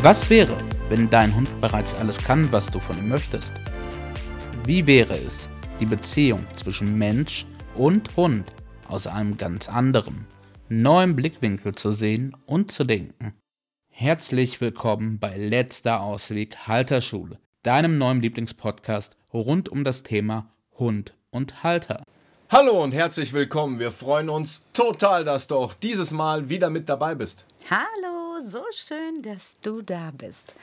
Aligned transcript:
Was 0.00 0.30
wäre, 0.30 0.56
wenn 0.90 1.10
dein 1.10 1.34
Hund 1.34 1.60
bereits 1.60 1.92
alles 1.92 2.18
kann, 2.18 2.52
was 2.52 2.70
du 2.70 2.78
von 2.78 2.96
ihm 2.98 3.08
möchtest? 3.08 3.52
Wie 4.64 4.86
wäre 4.86 5.18
es, 5.18 5.48
die 5.80 5.86
Beziehung 5.86 6.46
zwischen 6.52 6.96
Mensch 6.96 7.46
und 7.74 8.16
Hund 8.16 8.44
aus 8.86 9.08
einem 9.08 9.36
ganz 9.36 9.68
anderen, 9.68 10.24
neuen 10.68 11.16
Blickwinkel 11.16 11.74
zu 11.74 11.90
sehen 11.90 12.36
und 12.46 12.70
zu 12.70 12.84
denken? 12.84 13.34
Herzlich 13.90 14.60
willkommen 14.60 15.18
bei 15.18 15.36
Letzter 15.36 16.00
Ausweg 16.00 16.68
Halterschule, 16.68 17.40
deinem 17.64 17.98
neuen 17.98 18.20
Lieblingspodcast 18.20 19.16
rund 19.34 19.68
um 19.68 19.82
das 19.82 20.04
Thema 20.04 20.48
Hund 20.78 21.14
und 21.32 21.64
Halter. 21.64 22.04
Hallo 22.50 22.84
und 22.84 22.92
herzlich 22.92 23.32
willkommen. 23.32 23.80
Wir 23.80 23.90
freuen 23.90 24.28
uns 24.28 24.62
total, 24.72 25.24
dass 25.24 25.48
du 25.48 25.56
auch 25.56 25.74
dieses 25.74 26.12
Mal 26.12 26.48
wieder 26.48 26.70
mit 26.70 26.88
dabei 26.88 27.16
bist. 27.16 27.46
Hallo 27.68 28.27
so 28.40 28.62
schön, 28.72 29.22
dass 29.22 29.56
du 29.60 29.82
da 29.82 30.12
bist. 30.16 30.54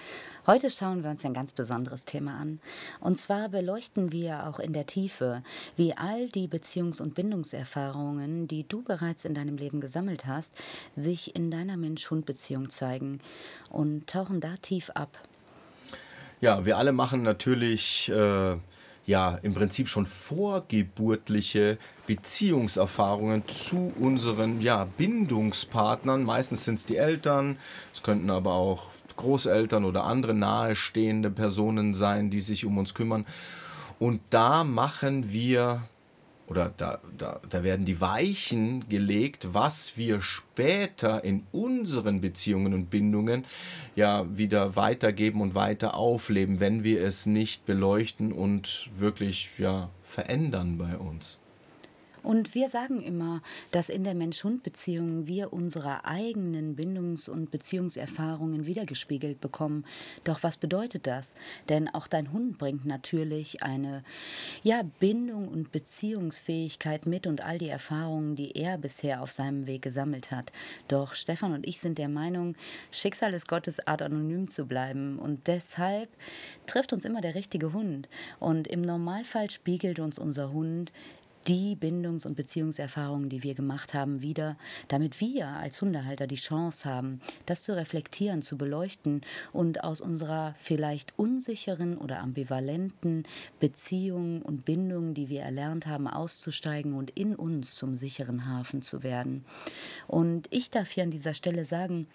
Heute 0.48 0.70
schauen 0.70 1.04
wir 1.04 1.10
uns 1.10 1.26
ein 1.26 1.34
ganz 1.34 1.52
besonderes 1.52 2.06
Thema 2.06 2.40
an. 2.40 2.60
Und 3.00 3.20
zwar 3.20 3.50
beleuchten 3.50 4.12
wir 4.12 4.48
auch 4.48 4.60
in 4.60 4.74
der 4.74 4.86
Tiefe, 4.86 5.44
wie 5.76 5.94
all 5.96 6.30
die 6.30 6.48
Beziehungs- 6.48 7.02
und 7.02 7.16
Bindungserfahrungen, 7.16 8.48
die 8.48 8.68
du 8.68 8.82
bereits 8.82 9.26
in 9.26 9.34
deinem 9.34 9.58
Leben 9.58 9.82
gesammelt 9.82 10.26
hast, 10.26 10.54
sich 10.96 11.36
in 11.36 11.52
deiner 11.52 11.78
Mensch-Hund-Beziehung 11.78 12.70
zeigen 12.70 13.20
und 13.72 14.08
tauchen 14.08 14.40
da 14.40 14.56
tief 14.62 14.90
ab. 14.92 15.10
Ja, 16.42 16.66
wir 16.66 16.78
alle 16.78 16.92
machen 16.92 17.24
natürlich 17.24 18.10
äh, 18.10 18.58
ja 19.06 19.38
im 19.42 19.54
Prinzip 19.54 19.88
schon 19.88 20.06
vorgeburtliche 20.06 21.78
Beziehungserfahrungen 22.08 23.48
zu 23.48 23.94
unseren 24.00 24.62
ja, 24.62 24.88
Bindungspartnern. 24.98 26.24
Meistens 26.24 26.66
sind 26.66 26.76
es 26.76 26.86
die 26.86 26.98
Eltern, 26.98 27.58
es 27.94 28.04
könnten 28.04 28.30
aber 28.30 28.54
auch 28.54 28.90
Großeltern 29.16 29.86
oder 29.86 30.06
andere 30.06 30.34
nahestehende 30.34 31.30
Personen 31.30 31.94
sein, 31.94 32.30
die 32.30 32.42
sich 32.42 32.66
um 32.66 32.78
uns 32.78 32.94
kümmern. 32.94 33.26
Und 33.98 34.20
da 34.30 34.64
machen 34.64 35.32
wir 35.32 35.84
oder 36.48 36.72
da, 36.78 37.00
da, 37.18 37.40
da 37.50 37.64
werden 37.64 37.86
die 37.86 38.02
Weichen 38.02 38.88
gelegt, 38.88 39.54
was 39.54 39.98
wir 39.98 40.22
später 40.22 41.24
in 41.24 41.46
unseren 41.52 42.22
Beziehungen 42.22 42.74
und 42.74 42.90
Bindungen 42.90 43.46
ja 43.96 44.26
wieder 44.38 44.76
weitergeben 44.76 45.42
und 45.42 45.56
weiter 45.56 45.96
aufleben, 45.96 46.60
wenn 46.60 46.84
wir 46.84 47.04
es 47.04 47.26
nicht 47.26 47.66
beleuchten 47.66 48.32
und 48.32 48.90
wirklich 48.96 49.50
ja 49.58 49.90
verändern 50.04 50.78
bei 50.78 50.98
uns. 50.98 51.40
Und 52.26 52.56
wir 52.56 52.70
sagen 52.70 53.04
immer, 53.04 53.44
dass 53.70 53.88
in 53.88 54.04
der 54.04 54.16
Mensch-Hund-Beziehung 54.16 55.28
wir 55.28 55.54
unsere 55.54 56.06
eigenen 56.06 56.76
Bindungs- 56.76 57.30
und 57.30 57.52
Beziehungserfahrungen 57.52 58.66
wiedergespiegelt 58.66 59.40
bekommen. 59.40 59.86
Doch 60.24 60.42
was 60.42 60.58
bedeutet 60.58 61.06
das? 61.06 61.36
Denn 61.70 61.88
auch 61.88 62.08
dein 62.08 62.34
Hund 62.34 62.58
bringt 62.58 62.84
natürlich 62.84 63.62
eine 63.62 64.04
ja, 64.64 64.82
Bindung 65.00 65.48
und 65.48 65.72
Beziehungsfähigkeit 65.72 67.06
mit 67.06 67.28
und 67.28 67.42
all 67.42 67.60
die 67.60 67.70
Erfahrungen, 67.70 68.36
die 68.36 68.58
er 68.58 68.80
bisher 68.80 69.22
auf 69.22 69.32
seinem 69.32 69.68
Weg 69.68 69.84
gesammelt 69.84 70.32
hat. 70.32 70.52
Doch 70.88 71.14
Stefan 71.14 71.54
und 71.54 71.68
ich 71.68 71.80
sind 71.80 72.00
der 72.00 72.10
Meinung, 72.10 72.56
Schicksal 72.90 73.36
ist 73.36 73.48
Gottes 73.48 73.86
Art, 73.86 74.02
anonym 74.02 74.50
zu 74.50 74.66
bleiben. 74.66 75.20
Und 75.20 75.46
deshalb 75.46 76.10
trifft 76.66 76.92
uns 76.92 77.06
immer 77.06 77.22
der 77.22 77.36
richtige 77.36 77.72
Hund. 77.72 78.10
Und 78.40 78.68
im 78.68 78.82
Normalfall 78.82 79.52
spiegelt 79.52 80.00
uns 80.00 80.18
unser 80.18 80.52
Hund 80.52 80.92
die 81.48 81.76
Bindungs- 81.76 82.26
und 82.26 82.36
Beziehungserfahrungen, 82.36 83.30
die 83.30 83.44
wir 83.44 83.54
gemacht 83.54 83.94
haben, 83.94 84.22
wieder, 84.22 84.58
damit 84.88 85.22
wir 85.22 85.48
als 85.48 85.82
Hundehalter 85.82 86.28
die 86.28 86.36
Chance 86.36 86.90
haben, 86.90 87.22
das 87.46 87.64
zu 87.64 87.76
reflektieren, 87.76 88.42
zu 88.42 88.58
beleuchten 88.58 89.22
und 89.54 89.84
aus 89.84 90.02
unserer 90.02 90.56
vielleicht 90.58 91.18
unsicheren 91.18 91.98
oder 91.98 92.20
ambivalenten 92.20 93.24
Beziehung 93.60 94.42
und 94.42 94.66
Bindung, 94.66 95.14
die 95.14 95.30
wir 95.30 95.42
erlernt 95.42 95.88
haben, 95.88 96.08
auszusteigen 96.08 96.94
und 96.94 97.12
in 97.12 97.36
uns 97.36 97.76
zum 97.76 97.96
sicheren 97.96 98.48
Hafen 98.48 98.82
zu 98.82 99.04
werden. 99.04 99.46
Und 100.08 100.48
ich 100.50 100.72
darf 100.72 100.90
hier 100.92 101.04
an 101.04 101.12
dieser 101.12 101.34
Stelle 101.34 101.66
sagen, 101.66 102.08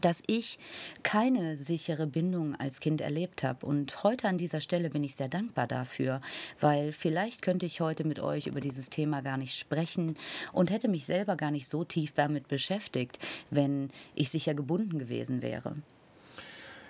dass 0.00 0.22
ich 0.26 0.58
keine 1.02 1.56
sichere 1.56 2.06
Bindung 2.06 2.54
als 2.56 2.80
Kind 2.80 3.00
erlebt 3.00 3.42
habe. 3.42 3.64
Und 3.64 4.02
heute 4.02 4.28
an 4.28 4.38
dieser 4.38 4.60
Stelle 4.60 4.90
bin 4.90 5.04
ich 5.04 5.14
sehr 5.14 5.28
dankbar 5.28 5.66
dafür, 5.66 6.20
weil 6.60 6.92
vielleicht 6.92 7.42
könnte 7.42 7.66
ich 7.66 7.80
heute 7.80 8.06
mit 8.06 8.20
euch 8.20 8.46
über 8.46 8.60
dieses 8.60 8.90
Thema 8.90 9.22
gar 9.22 9.36
nicht 9.36 9.58
sprechen 9.58 10.16
und 10.52 10.70
hätte 10.70 10.88
mich 10.88 11.06
selber 11.06 11.36
gar 11.36 11.50
nicht 11.50 11.68
so 11.68 11.84
tief 11.84 12.12
damit 12.12 12.48
beschäftigt, 12.48 13.18
wenn 13.50 13.90
ich 14.14 14.30
sicher 14.30 14.54
gebunden 14.54 14.98
gewesen 14.98 15.42
wäre. 15.42 15.76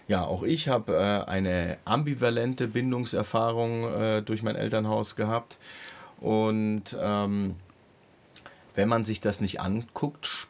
Ja, 0.09 0.25
auch 0.25 0.45
ich 0.45 0.69
habe 0.69 0.95
äh, 0.95 1.29
eine 1.29 1.79
ambivalente 1.85 2.69
Bindungserfahrung 2.69 3.85
äh, 3.93 4.23
durch 4.23 4.43
mein 4.43 4.55
Elternhaus 4.55 5.17
gehabt. 5.17 5.59
Und 6.21 6.97
ähm, 6.99 7.56
wenn 8.77 8.89
man 8.89 9.05
sich 9.05 9.21
das 9.21 9.41
nicht 9.41 9.61
anguckt, 9.61 10.49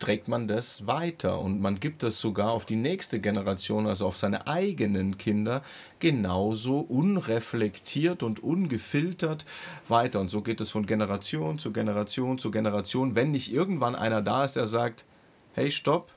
trägt 0.00 0.28
man 0.28 0.48
das 0.48 0.86
weiter 0.86 1.38
und 1.38 1.60
man 1.60 1.78
gibt 1.78 2.02
es 2.02 2.20
sogar 2.20 2.50
auf 2.50 2.64
die 2.64 2.76
nächste 2.76 3.20
Generation, 3.20 3.86
also 3.86 4.06
auf 4.06 4.16
seine 4.16 4.46
eigenen 4.46 5.18
Kinder, 5.18 5.62
genauso 6.00 6.80
unreflektiert 6.80 8.22
und 8.22 8.42
ungefiltert 8.42 9.44
weiter. 9.86 10.20
Und 10.20 10.30
so 10.30 10.42
geht 10.42 10.60
es 10.60 10.70
von 10.70 10.86
Generation 10.86 11.58
zu 11.58 11.72
Generation 11.72 12.38
zu 12.38 12.50
Generation, 12.50 13.14
wenn 13.14 13.30
nicht 13.30 13.52
irgendwann 13.52 13.94
einer 13.94 14.22
da 14.22 14.44
ist, 14.44 14.56
der 14.56 14.66
sagt, 14.66 15.04
hey, 15.54 15.70
stopp, 15.70 16.10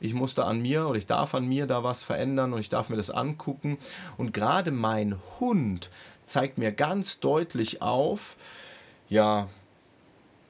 ich 0.00 0.14
muss 0.14 0.34
da 0.34 0.44
an 0.44 0.60
mir 0.60 0.86
oder 0.86 0.98
ich 0.98 1.06
darf 1.06 1.34
an 1.34 1.46
mir 1.46 1.66
da 1.66 1.82
was 1.82 2.04
verändern 2.04 2.52
und 2.52 2.60
ich 2.60 2.68
darf 2.68 2.90
mir 2.90 2.96
das 2.96 3.10
angucken. 3.10 3.78
Und 4.18 4.34
gerade 4.34 4.70
mein 4.70 5.18
Hund 5.40 5.90
zeigt 6.24 6.58
mir 6.58 6.72
ganz 6.72 7.20
deutlich 7.20 7.80
auf, 7.80 8.36
ja, 9.08 9.48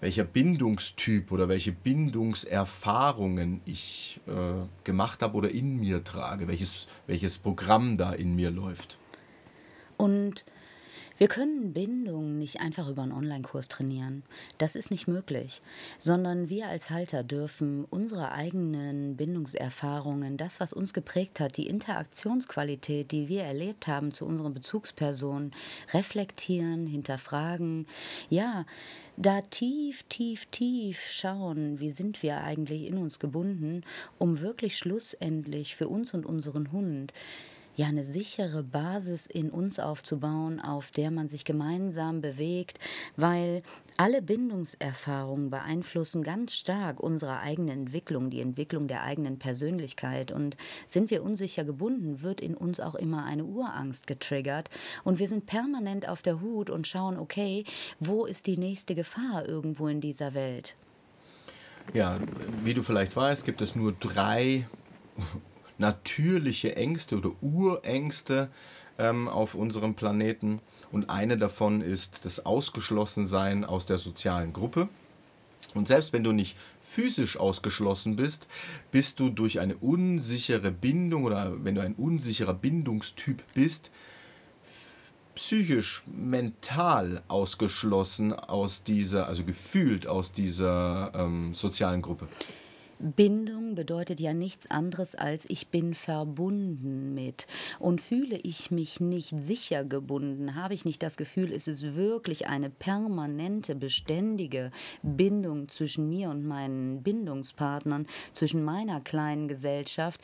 welcher 0.05 0.25
Bindungstyp 0.25 1.33
oder 1.33 1.49
welche 1.49 1.73
Bindungserfahrungen 1.73 3.63
ich 3.65 4.21
äh, 4.27 4.67
gemacht 4.85 5.23
habe 5.23 5.35
oder 5.35 5.51
in 5.51 5.81
mir 5.81 6.05
trage, 6.05 6.47
welches, 6.47 6.87
welches 7.07 7.39
Programm 7.39 7.97
da 7.97 8.13
in 8.13 8.37
mir 8.37 8.51
läuft. 8.51 8.99
Und 9.97 10.45
wir 11.17 11.29
können 11.29 11.73
Bindung 11.73 12.39
nicht 12.39 12.61
einfach 12.61 12.89
über 12.89 13.03
einen 13.03 13.13
Online-Kurs 13.13 13.69
trainieren. 13.69 14.25
Das 14.59 14.75
ist 14.75 14.91
nicht 14.91 15.07
möglich, 15.07 15.63
sondern 15.99 16.49
wir 16.49 16.69
als 16.69 16.91
Halter 16.91 17.23
dürfen 17.23 17.85
unsere 17.85 18.33
eigenen 18.33 19.17
Bindungserfahrungen, 19.17 20.37
das, 20.37 20.59
was 20.59 20.73
uns 20.73 20.93
geprägt 20.93 21.39
hat, 21.39 21.57
die 21.57 21.69
Interaktionsqualität, 21.69 23.13
die 23.13 23.29
wir 23.29 23.45
erlebt 23.45 23.87
haben 23.87 24.13
zu 24.13 24.27
unseren 24.27 24.55
Bezugspersonen, 24.55 25.53
reflektieren, 25.93 26.89
hinterfragen. 26.89 27.87
Ja, 28.29 28.67
da 29.17 29.41
tief, 29.43 30.03
tief, 30.09 30.47
tief 30.47 31.01
schauen, 31.09 31.79
wie 31.79 31.93
sind 31.93 32.25
wir 32.25 32.43
eigentlich 32.43 32.89
in 32.89 32.99
uns 32.99 33.21
gebunden, 33.21 33.85
um 34.19 34.41
wirklich 34.41 34.77
schlussendlich 34.77 35.77
für 35.77 35.87
uns 35.87 36.13
und 36.13 36.27
unseren 36.27 36.73
Hund 36.73 37.13
ja 37.77 37.87
eine 37.87 38.05
sichere 38.05 38.63
Basis 38.63 39.27
in 39.27 39.51
uns 39.51 39.79
aufzubauen, 39.79 40.61
auf 40.61 40.91
der 40.91 41.11
man 41.11 41.29
sich 41.29 41.45
gemeinsam 41.45 42.21
bewegt, 42.21 42.79
weil 43.17 43.63
alle 43.97 44.23
Bindungserfahrungen 44.23 45.51
beeinflussen 45.51 46.23
ganz 46.23 46.55
stark 46.55 47.01
unsere 47.01 47.41
eigene 47.41 47.73
Entwicklung, 47.73 48.31
die 48.31 48.41
Entwicklung 48.41 48.89
der 48.89 49.03
eigenen 49.03 49.39
Persönlichkeit. 49.39 50.31
Und 50.33 50.57
sind 50.87 51.11
wir 51.11 51.23
unsicher 51.23 51.65
gebunden, 51.65 52.23
wird 52.23 52.41
in 52.41 52.55
uns 52.55 52.81
auch 52.81 52.95
immer 52.95 53.25
eine 53.25 53.45
Urangst 53.45 54.07
getriggert. 54.07 54.71
Und 55.03 55.19
wir 55.19 55.29
sind 55.29 55.47
permanent 55.47 56.09
auf 56.09 56.23
der 56.23 56.41
Hut 56.41 56.71
und 56.71 56.87
schauen, 56.87 57.19
okay, 57.19 57.65
wo 57.99 58.25
ist 58.25 58.47
die 58.47 58.57
nächste 58.57 58.95
Gefahr 58.95 59.47
irgendwo 59.47 59.89
in 59.89 60.01
dieser 60.01 60.35
Welt? 60.35 60.77
Ja, 61.93 62.19
wie 62.63 62.75
du 62.75 62.83
vielleicht 62.83 63.15
weißt, 63.15 63.45
gibt 63.45 63.61
es 63.61 63.77
nur 63.77 63.93
drei 63.93 64.67
natürliche 65.79 66.77
Ängste 66.77 67.17
oder 67.17 67.31
Urängste 67.41 68.49
ähm, 68.99 69.29
auf 69.29 69.55
unserem 69.55 69.95
Planeten. 69.95 70.61
Und 70.93 71.11
eine 71.11 71.37
davon 71.37 71.81
ist 71.81 72.25
das 72.25 72.47
Ausgeschlossensein 72.47 73.65
aus 73.65 73.87
der 73.87 73.99
sozialen 73.99 74.53
Gruppe. 74.53 74.89
Und 75.75 75.89
selbst 75.89 76.13
wenn 76.13 76.23
du 76.23 76.33
nicht 76.33 76.57
physisch 76.81 77.37
ausgeschlossen 77.37 78.17
bist, 78.17 78.47
bist 78.93 79.19
du 79.19 79.29
durch 79.29 79.59
eine 79.59 79.75
unsichere 79.77 80.71
Bindung 80.71 81.25
oder 81.25 81.53
wenn 81.65 81.75
du 81.75 81.81
ein 81.81 81.95
unsicherer 81.95 82.55
Bindungstyp 82.55 83.43
bist, 83.55 83.91
psychisch, 85.35 86.05
mental 86.07 87.23
ausgeschlossen 87.27 88.33
aus 88.33 88.85
dieser, 88.85 89.27
also 89.27 89.43
gefühlt 89.43 90.07
aus 90.07 90.33
dieser 90.33 91.11
ähm, 91.15 91.55
sozialen 91.55 92.03
Gruppe. 92.03 92.29
Bindung 93.05 93.75
bedeutet 93.75 94.19
ja 94.19 94.33
nichts 94.33 94.71
anderes 94.71 95.15
als 95.15 95.45
ich 95.49 95.69
bin 95.69 95.93
verbunden 95.93 97.13
mit. 97.13 97.47
Und 97.79 98.01
fühle 98.01 98.37
ich 98.37 98.71
mich 98.71 99.01
nicht 99.01 99.35
sicher 99.43 99.85
gebunden, 99.85 100.55
habe 100.55 100.73
ich 100.73 100.87
nicht 100.87 101.03
das 101.03 101.19
Gefühl, 101.19 101.53
es 101.53 101.69
ist 101.69 101.95
wirklich 101.95 102.49
eine 102.49 102.71
permanente, 102.71 103.75
beständige 103.75 104.71
Bindung 105.03 105.69
zwischen 105.69 106.09
mir 106.09 106.31
und 106.31 106.47
meinen 106.47 107.03
Bindungspartnern, 107.03 108.07
zwischen 108.33 108.65
meiner 108.65 109.03
kleinen 109.03 109.49
Gesellschaft, 109.49 110.21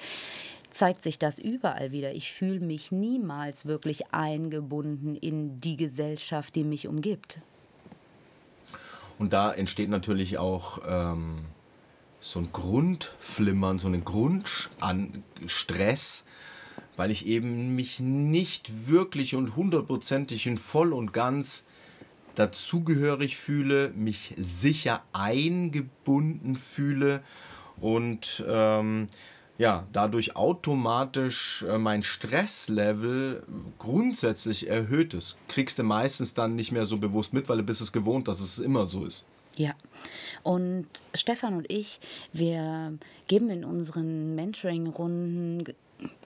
zeigt 0.70 1.02
sich 1.02 1.18
das 1.18 1.38
überall 1.38 1.92
wieder. 1.92 2.12
Ich 2.12 2.32
fühle 2.32 2.60
mich 2.60 2.92
niemals 2.92 3.66
wirklich 3.66 4.14
eingebunden 4.14 5.16
in 5.16 5.60
die 5.60 5.76
Gesellschaft, 5.76 6.54
die 6.54 6.64
mich 6.64 6.88
umgibt. 6.88 7.40
Und 9.18 9.34
da 9.34 9.52
entsteht 9.52 9.90
natürlich 9.90 10.38
auch 10.38 10.80
ähm, 10.88 11.44
so 12.20 12.38
ein 12.38 12.52
Grundflimmern, 12.52 13.78
so 13.78 13.88
ein 13.88 14.04
Grundstress, 14.04 16.24
weil 16.96 17.10
ich 17.10 17.26
eben 17.26 17.74
mich 17.74 18.00
nicht 18.00 18.88
wirklich 18.88 19.34
und 19.34 19.56
hundertprozentig 19.56 20.48
und 20.48 20.58
voll 20.58 20.92
und 20.92 21.12
ganz 21.12 21.64
dazugehörig 22.34 23.36
fühle, 23.36 23.90
mich 23.90 24.34
sicher 24.36 25.02
eingebunden 25.12 26.56
fühle 26.56 27.22
und 27.80 28.44
ähm, 28.46 29.08
ja, 29.58 29.86
dadurch 29.92 30.36
automatisch 30.36 31.64
äh, 31.68 31.76
mein 31.76 32.02
Stresslevel 32.02 33.42
grundsätzlich 33.78 34.68
erhöht 34.68 35.12
ist. 35.12 35.36
Kriegst 35.48 35.78
du 35.78 35.82
meistens 35.82 36.32
dann 36.32 36.56
nicht 36.56 36.72
mehr 36.72 36.86
so 36.86 36.96
bewusst 36.96 37.34
mit, 37.34 37.48
weil 37.48 37.58
du 37.58 37.62
bist 37.62 37.82
es 37.82 37.92
gewohnt, 37.92 38.28
dass 38.28 38.40
es 38.40 38.58
immer 38.58 38.86
so 38.86 39.04
ist. 39.04 39.26
Ja, 39.56 39.72
und 40.42 40.86
Stefan 41.14 41.54
und 41.54 41.70
ich, 41.70 42.00
wir 42.32 42.98
geben 43.26 43.50
in 43.50 43.64
unseren 43.64 44.34
Mentoring-Runden 44.34 45.64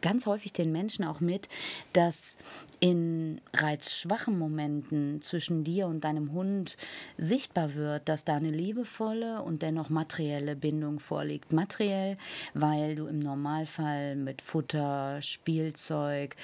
ganz 0.01 0.27
häufig 0.27 0.53
den 0.53 0.73
Menschen 0.73 1.05
auch 1.05 1.21
mit, 1.21 1.49
dass 1.93 2.37
in 2.81 3.41
reizschwachen 3.53 4.39
Momenten 4.39 5.23
zwischen 5.23 5.65
dir 5.65 5.87
und 5.87 6.05
deinem 6.05 6.33
Hund 6.33 6.77
sichtbar 7.17 7.75
wird, 7.75 8.09
dass 8.09 8.25
da 8.25 8.37
eine 8.37 8.51
liebevolle 8.51 9.43
und 9.43 9.63
dennoch 9.63 9.91
materielle 9.91 10.57
Bindung 10.57 10.99
vorliegt. 11.01 11.53
Materiell, 11.53 12.17
weil 12.53 12.97
du 12.97 13.07
im 13.07 13.19
Normalfall 13.19 14.17
mit 14.17 14.43
Futter, 14.43 15.21
Spielzeug, 15.23 16.37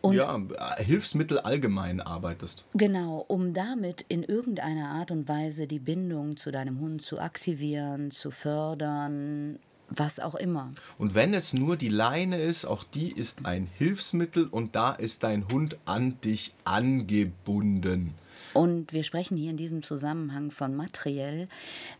und 0.00 0.14
ja, 0.14 0.40
Hilfsmittel 0.76 1.40
allgemein 1.40 2.00
arbeitest. 2.00 2.64
Genau, 2.74 3.24
um 3.26 3.52
damit 3.52 4.04
in 4.08 4.22
irgendeiner 4.22 4.90
Art 4.90 5.10
und 5.10 5.28
Weise 5.28 5.66
die 5.66 5.80
Bindung 5.80 6.36
zu 6.36 6.50
deinem 6.50 6.80
Hund 6.80 7.02
zu 7.02 7.18
aktivieren, 7.18 8.10
zu 8.10 8.30
fördern 8.30 9.58
was 9.90 10.20
auch 10.20 10.34
immer. 10.34 10.72
Und 10.98 11.14
wenn 11.14 11.34
es 11.34 11.54
nur 11.54 11.76
die 11.76 11.88
Leine 11.88 12.40
ist, 12.40 12.64
auch 12.64 12.84
die 12.84 13.10
ist 13.10 13.46
ein 13.46 13.68
Hilfsmittel 13.78 14.46
und 14.46 14.76
da 14.76 14.92
ist 14.92 15.22
dein 15.22 15.46
Hund 15.50 15.78
an 15.86 16.20
dich 16.20 16.52
angebunden. 16.64 18.14
Und 18.54 18.92
wir 18.92 19.02
sprechen 19.02 19.36
hier 19.36 19.50
in 19.50 19.56
diesem 19.56 19.82
Zusammenhang 19.82 20.50
von 20.50 20.74
materiell, 20.74 21.48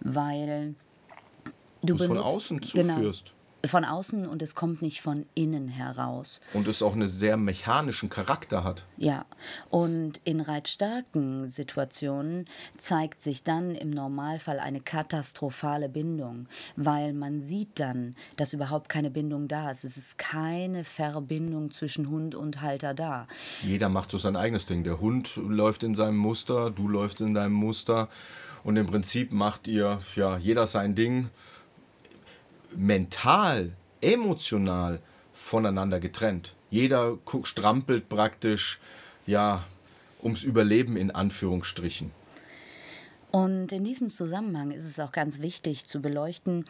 weil 0.00 0.74
du, 1.82 1.94
du 1.94 2.02
es 2.02 2.06
von 2.06 2.18
außen 2.18 2.60
genau. 2.60 2.94
zuführst. 2.94 3.24
Genau, 3.26 3.37
von 3.66 3.84
außen 3.84 4.26
und 4.26 4.40
es 4.40 4.54
kommt 4.54 4.82
nicht 4.82 5.00
von 5.00 5.26
innen 5.34 5.68
heraus. 5.68 6.40
Und 6.54 6.68
es 6.68 6.82
auch 6.82 6.92
einen 6.92 7.08
sehr 7.08 7.36
mechanischen 7.36 8.08
Charakter 8.08 8.62
hat. 8.62 8.84
Ja, 8.96 9.24
und 9.68 10.20
in 10.24 10.40
reizstarken 10.40 11.48
Situationen 11.48 12.46
zeigt 12.76 13.20
sich 13.20 13.42
dann 13.42 13.74
im 13.74 13.90
Normalfall 13.90 14.60
eine 14.60 14.80
katastrophale 14.80 15.88
Bindung, 15.88 16.46
weil 16.76 17.12
man 17.12 17.40
sieht 17.40 17.80
dann, 17.80 18.14
dass 18.36 18.52
überhaupt 18.52 18.88
keine 18.88 19.10
Bindung 19.10 19.48
da 19.48 19.70
ist. 19.70 19.84
Es 19.84 19.96
ist 19.96 20.18
keine 20.18 20.84
Verbindung 20.84 21.70
zwischen 21.70 22.08
Hund 22.08 22.34
und 22.34 22.62
Halter 22.62 22.94
da. 22.94 23.26
Jeder 23.62 23.88
macht 23.88 24.10
so 24.10 24.18
sein 24.18 24.36
eigenes 24.36 24.66
Ding. 24.66 24.84
Der 24.84 25.00
Hund 25.00 25.36
läuft 25.36 25.82
in 25.82 25.94
seinem 25.94 26.16
Muster, 26.16 26.70
du 26.70 26.88
läufst 26.88 27.20
in 27.20 27.34
deinem 27.34 27.54
Muster 27.54 28.08
und 28.62 28.76
im 28.76 28.86
Prinzip 28.86 29.32
macht 29.32 29.66
ihr 29.66 30.00
ja 30.14 30.38
jeder 30.38 30.66
sein 30.66 30.94
Ding 30.94 31.30
mental, 32.74 33.72
emotional 34.00 35.00
voneinander 35.32 36.00
getrennt. 36.00 36.54
Jeder 36.70 37.18
strampelt 37.44 38.08
praktisch 38.08 38.78
ja 39.26 39.64
ums 40.22 40.42
Überleben 40.42 40.96
in 40.96 41.10
Anführungsstrichen. 41.10 42.10
Und 43.30 43.72
in 43.72 43.84
diesem 43.84 44.08
Zusammenhang 44.08 44.70
ist 44.70 44.86
es 44.86 44.98
auch 44.98 45.12
ganz 45.12 45.42
wichtig 45.42 45.84
zu 45.84 46.00
beleuchten, 46.00 46.64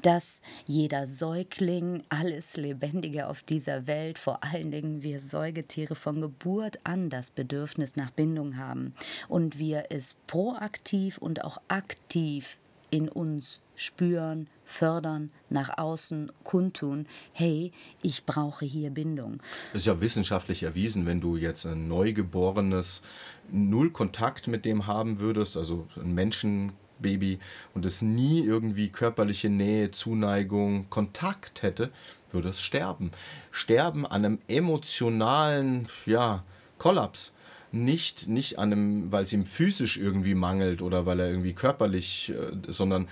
dass 0.00 0.40
jeder 0.66 1.06
Säugling, 1.06 2.02
alles 2.08 2.56
Lebendige 2.56 3.26
auf 3.26 3.42
dieser 3.42 3.86
Welt, 3.86 4.18
vor 4.18 4.42
allen 4.42 4.70
Dingen 4.70 5.02
wir 5.02 5.20
Säugetiere 5.20 5.94
von 5.94 6.22
Geburt 6.22 6.78
an 6.84 7.10
das 7.10 7.30
Bedürfnis 7.30 7.96
nach 7.96 8.10
Bindung 8.10 8.56
haben 8.56 8.94
und 9.28 9.58
wir 9.58 9.84
es 9.90 10.16
proaktiv 10.26 11.18
und 11.18 11.44
auch 11.44 11.58
aktiv 11.68 12.56
in 12.90 13.08
uns 13.08 13.60
spüren, 13.74 14.48
fördern, 14.64 15.30
nach 15.50 15.78
außen 15.78 16.32
kundtun, 16.44 17.06
hey, 17.32 17.72
ich 18.02 18.24
brauche 18.24 18.64
hier 18.64 18.90
Bindung. 18.90 19.40
Das 19.72 19.82
ist 19.82 19.86
ja 19.86 20.00
wissenschaftlich 20.00 20.62
erwiesen, 20.62 21.06
wenn 21.06 21.20
du 21.20 21.36
jetzt 21.36 21.64
ein 21.66 21.88
Neugeborenes 21.88 23.02
null 23.50 23.90
Kontakt 23.90 24.46
mit 24.46 24.64
dem 24.64 24.86
haben 24.86 25.18
würdest, 25.18 25.56
also 25.56 25.86
ein 25.96 26.14
Menschenbaby 26.14 27.38
und 27.74 27.86
es 27.86 28.02
nie 28.02 28.42
irgendwie 28.42 28.90
körperliche 28.90 29.48
Nähe, 29.48 29.90
Zuneigung, 29.90 30.90
Kontakt 30.90 31.62
hätte, 31.62 31.90
würde 32.30 32.48
es 32.50 32.60
sterben. 32.60 33.10
Sterben 33.50 34.04
an 34.04 34.24
einem 34.24 34.38
emotionalen, 34.48 35.88
ja, 36.04 36.44
Kollaps 36.78 37.32
nicht, 37.72 38.28
nicht 38.28 38.58
an 38.58 38.72
einem, 38.72 39.12
weil 39.12 39.22
es 39.22 39.32
ihm 39.32 39.46
physisch 39.46 39.98
irgendwie 39.98 40.34
mangelt 40.34 40.82
oder 40.82 41.06
weil 41.06 41.20
er 41.20 41.28
irgendwie 41.28 41.52
körperlich, 41.52 42.30
äh, 42.30 42.72
sondern 42.72 43.08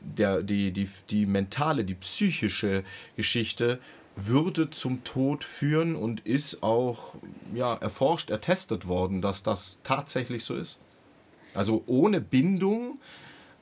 der, 0.00 0.42
die, 0.42 0.72
die, 0.72 0.88
die 1.10 1.26
mentale, 1.26 1.84
die 1.84 1.94
psychische 1.94 2.84
Geschichte 3.16 3.78
würde 4.16 4.70
zum 4.70 5.04
Tod 5.04 5.44
führen 5.44 5.94
und 5.94 6.20
ist 6.20 6.62
auch 6.62 7.14
ja, 7.54 7.74
erforscht, 7.74 8.30
ertestet 8.30 8.86
worden, 8.86 9.22
dass 9.22 9.42
das 9.42 9.78
tatsächlich 9.82 10.44
so 10.44 10.56
ist. 10.56 10.78
Also 11.54 11.82
ohne 11.86 12.20
Bindung 12.20 12.98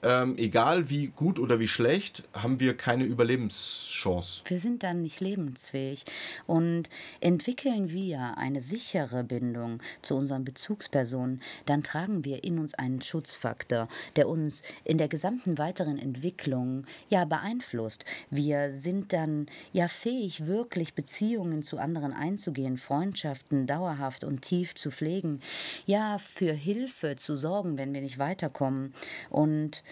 ähm, 0.03 0.37
egal 0.39 0.91
wie 0.91 1.09
gut 1.09 1.39
oder 1.39 1.59
wie 1.59 1.69
schlecht, 1.69 2.23
haben 2.33 2.61
wir 2.61 2.77
keine 2.77 3.05
Überlebenschance. 3.05 4.43
Wir 4.47 4.61
sind 4.61 4.83
dann 4.83 5.03
nicht 5.03 5.21
lebensfähig. 5.21 6.05
Und 6.47 6.85
entwickeln 7.21 7.91
wir 7.91 8.39
eine 8.39 8.63
sichere 8.63 9.25
Bindung 9.25 9.81
zu 10.03 10.15
unseren 10.15 10.45
Bezugspersonen, 10.45 11.43
dann 11.67 11.83
tragen 11.83 12.25
wir 12.25 12.45
in 12.45 12.59
uns 12.59 12.75
einen 12.75 13.03
Schutzfaktor, 13.03 13.89
der 14.17 14.29
uns 14.29 14.63
in 14.85 14.99
der 14.99 15.09
gesamten 15.09 15.59
weiteren 15.59 15.99
Entwicklung 15.99 16.87
ja 17.09 17.25
beeinflusst. 17.25 18.05
Wir 18.31 18.71
sind 18.71 19.13
dann 19.13 19.47
ja 19.73 19.89
fähig, 19.89 20.47
wirklich 20.47 20.95
Beziehungen 20.95 21.63
zu 21.63 21.79
anderen 21.79 22.13
einzugehen, 22.13 22.77
Freundschaften 22.77 23.67
dauerhaft 23.67 24.23
und 24.23 24.43
tief 24.43 24.75
zu 24.75 24.91
pflegen, 24.91 25.41
ja 25.87 26.19
für 26.19 26.53
Hilfe 26.53 27.17
zu 27.17 27.37
sorgen, 27.37 27.79
wenn 27.79 27.93
wir 27.93 28.01
nicht 28.01 28.19
weiterkommen. 28.19 28.95
Und 29.31 29.83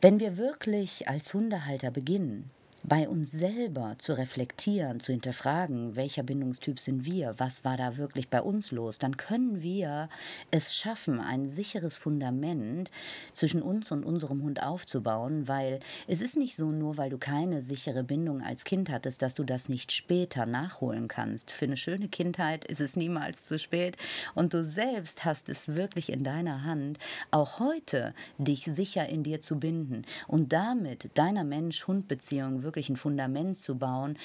wenn 0.00 0.20
wir 0.20 0.36
wirklich 0.36 1.08
als 1.08 1.34
Hundehalter 1.34 1.90
beginnen, 1.90 2.50
bei 2.82 3.08
uns 3.08 3.30
selber 3.30 3.94
zu 3.98 4.16
reflektieren, 4.16 5.00
zu 5.00 5.12
hinterfragen, 5.12 5.96
welcher 5.96 6.22
Bindungstyp 6.22 6.80
sind 6.80 7.04
wir, 7.04 7.34
was 7.38 7.64
war 7.64 7.76
da 7.76 7.98
wirklich 7.98 8.28
bei 8.28 8.40
uns 8.40 8.72
los, 8.72 8.98
dann 8.98 9.16
können 9.16 9.62
wir 9.62 10.08
es 10.50 10.74
schaffen, 10.74 11.20
ein 11.20 11.46
sicheres 11.46 11.96
Fundament 11.98 12.90
zwischen 13.32 13.60
uns 13.60 13.92
und 13.92 14.04
unserem 14.04 14.42
Hund 14.42 14.62
aufzubauen, 14.62 15.46
weil 15.46 15.80
es 16.06 16.22
ist 16.22 16.36
nicht 16.36 16.56
so, 16.56 16.70
nur 16.70 16.96
weil 16.96 17.10
du 17.10 17.18
keine 17.18 17.62
sichere 17.62 18.02
Bindung 18.02 18.42
als 18.42 18.64
Kind 18.64 18.88
hattest, 18.88 19.20
dass 19.20 19.34
du 19.34 19.44
das 19.44 19.68
nicht 19.68 19.92
später 19.92 20.46
nachholen 20.46 21.06
kannst. 21.06 21.50
Für 21.50 21.66
eine 21.66 21.76
schöne 21.76 22.08
Kindheit 22.08 22.64
ist 22.64 22.80
es 22.80 22.96
niemals 22.96 23.44
zu 23.44 23.58
spät 23.58 23.96
und 24.34 24.54
du 24.54 24.64
selbst 24.64 25.24
hast 25.24 25.50
es 25.50 25.74
wirklich 25.74 26.10
in 26.10 26.24
deiner 26.24 26.64
Hand, 26.64 26.98
auch 27.30 27.58
heute 27.58 28.14
dich 28.38 28.64
sicher 28.64 29.08
in 29.08 29.22
dir 29.22 29.40
zu 29.40 29.58
binden 29.58 30.06
und 30.26 30.52
damit 30.52 31.10
deiner 31.14 31.44
Mensch-Hund-Beziehung 31.44 32.62
wirklich 32.62 32.69
wirklich 32.70 32.88
ein 32.88 32.96
Fundament 32.96 33.58
zu 33.58 33.76
bauen, 33.76 34.16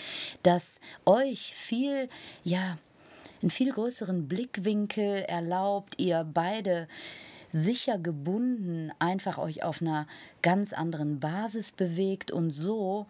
das 0.44 0.80
euch 1.06 1.54
viel, 1.56 2.10
ja, 2.44 2.78
einen 3.42 3.50
viel 3.50 3.72
größeren 3.72 4.28
Blickwinkel 4.28 5.24
erlaubt, 5.24 6.00
ihr 6.00 6.24
beide 6.32 6.88
sicher 7.52 7.98
gebunden 7.98 8.92
einfach 9.00 9.40
euch 9.40 9.64
auf 9.64 9.82
einer 9.82 10.08
ganz 10.42 10.74
anderen 10.74 11.20
Basis 11.20 11.72
bewegt 11.72 12.30
und 12.30 12.52
so 12.52 13.08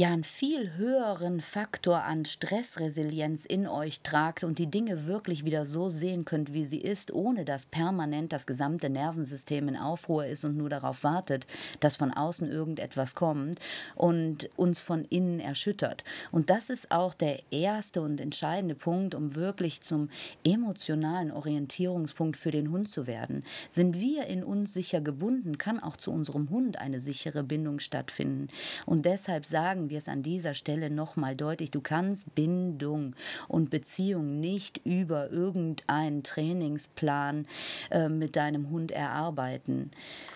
ja 0.00 0.08
einen 0.08 0.24
viel 0.24 0.78
höheren 0.78 1.42
Faktor 1.42 2.04
an 2.04 2.24
Stressresilienz 2.24 3.44
in 3.44 3.66
euch 3.68 4.00
tragt 4.00 4.44
und 4.44 4.58
die 4.58 4.70
Dinge 4.70 5.06
wirklich 5.06 5.44
wieder 5.44 5.66
so 5.66 5.90
sehen 5.90 6.24
könnt, 6.24 6.54
wie 6.54 6.64
sie 6.64 6.78
ist, 6.78 7.12
ohne 7.12 7.44
dass 7.44 7.66
permanent 7.66 8.32
das 8.32 8.46
gesamte 8.46 8.88
Nervensystem 8.88 9.68
in 9.68 9.76
Aufruhr 9.76 10.24
ist 10.24 10.46
und 10.46 10.56
nur 10.56 10.70
darauf 10.70 11.04
wartet, 11.04 11.46
dass 11.80 11.96
von 11.96 12.14
außen 12.14 12.50
irgendetwas 12.50 13.14
kommt 13.14 13.60
und 13.94 14.48
uns 14.56 14.80
von 14.80 15.04
innen 15.04 15.38
erschüttert. 15.38 16.02
Und 16.32 16.48
das 16.48 16.70
ist 16.70 16.92
auch 16.92 17.12
der 17.12 17.38
erste 17.50 18.00
und 18.00 18.22
entscheidende 18.22 18.76
Punkt, 18.76 19.14
um 19.14 19.34
wirklich 19.34 19.82
zum 19.82 20.08
emotionalen 20.44 21.30
Orientierungspunkt 21.30 22.38
für 22.38 22.52
den 22.52 22.70
Hund 22.70 22.88
zu 22.88 23.06
werden. 23.06 23.44
Sind 23.68 24.00
wir 24.00 24.28
in 24.28 24.44
uns 24.44 24.72
sicher 24.72 25.02
gebunden, 25.02 25.58
kann 25.58 25.78
auch 25.78 25.98
zu 25.98 26.10
unserem 26.10 26.48
Hund 26.48 26.78
eine 26.78 27.00
sichere 27.00 27.42
Bindung 27.42 27.80
stattfinden. 27.80 28.48
Und 28.86 29.04
deshalb 29.04 29.44
sagen 29.44 29.89
wir 29.90 29.98
es 29.98 30.08
an 30.08 30.22
dieser 30.22 30.54
Stelle 30.54 30.90
nochmal 30.90 31.36
deutlich. 31.36 31.70
Du 31.70 31.80
kannst 31.80 32.34
Bindung 32.34 33.14
und 33.48 33.70
Beziehung 33.70 34.40
nicht 34.40 34.80
über 34.84 35.30
irgendeinen 35.30 36.22
Trainingsplan 36.22 37.46
äh, 37.90 38.08
mit 38.08 38.36
deinem 38.36 38.70
Hund 38.70 38.90
erarbeiten. 38.90 39.90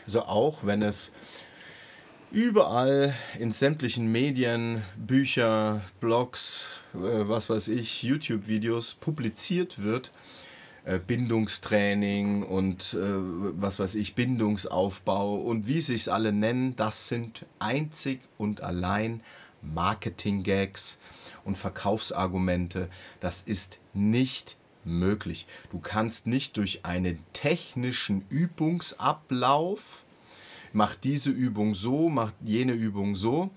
Also 0.04 0.22
auch 0.22 0.64
wenn 0.64 0.82
es 0.82 1.12
überall 2.30 3.14
in 3.38 3.52
sämtlichen 3.52 4.10
Medien, 4.10 4.82
Bücher, 4.96 5.82
Blogs, 6.00 6.68
äh, 6.94 6.98
was 6.98 7.48
weiß 7.48 7.68
ich, 7.68 8.02
YouTube-Videos 8.02 8.94
publiziert 8.94 9.82
wird, 9.82 10.10
äh, 10.84 10.98
Bindungstraining 10.98 12.42
und 12.42 12.94
äh, 12.94 12.98
was 13.00 13.78
weiß 13.78 13.94
ich, 13.94 14.14
Bindungsaufbau 14.16 15.36
und 15.36 15.66
wie 15.68 15.80
sie 15.80 15.94
es 15.94 16.08
alle 16.08 16.32
nennen, 16.32 16.76
das 16.76 17.08
sind 17.08 17.46
einzig 17.58 18.20
und 18.36 18.60
allein 18.60 19.22
Marketing-Gags 19.72 20.98
und 21.44 21.56
Verkaufsargumente. 21.56 22.88
Das 23.20 23.42
ist 23.42 23.80
nicht 23.92 24.56
möglich. 24.84 25.46
Du 25.70 25.78
kannst 25.78 26.26
nicht 26.26 26.56
durch 26.56 26.84
einen 26.84 27.24
technischen 27.32 28.24
Übungsablauf, 28.28 30.04
mach 30.72 30.94
diese 30.94 31.30
Übung 31.30 31.74
so, 31.74 32.08
mach 32.08 32.32
jene 32.42 32.72
Übung 32.72 33.16
so, 33.16 33.50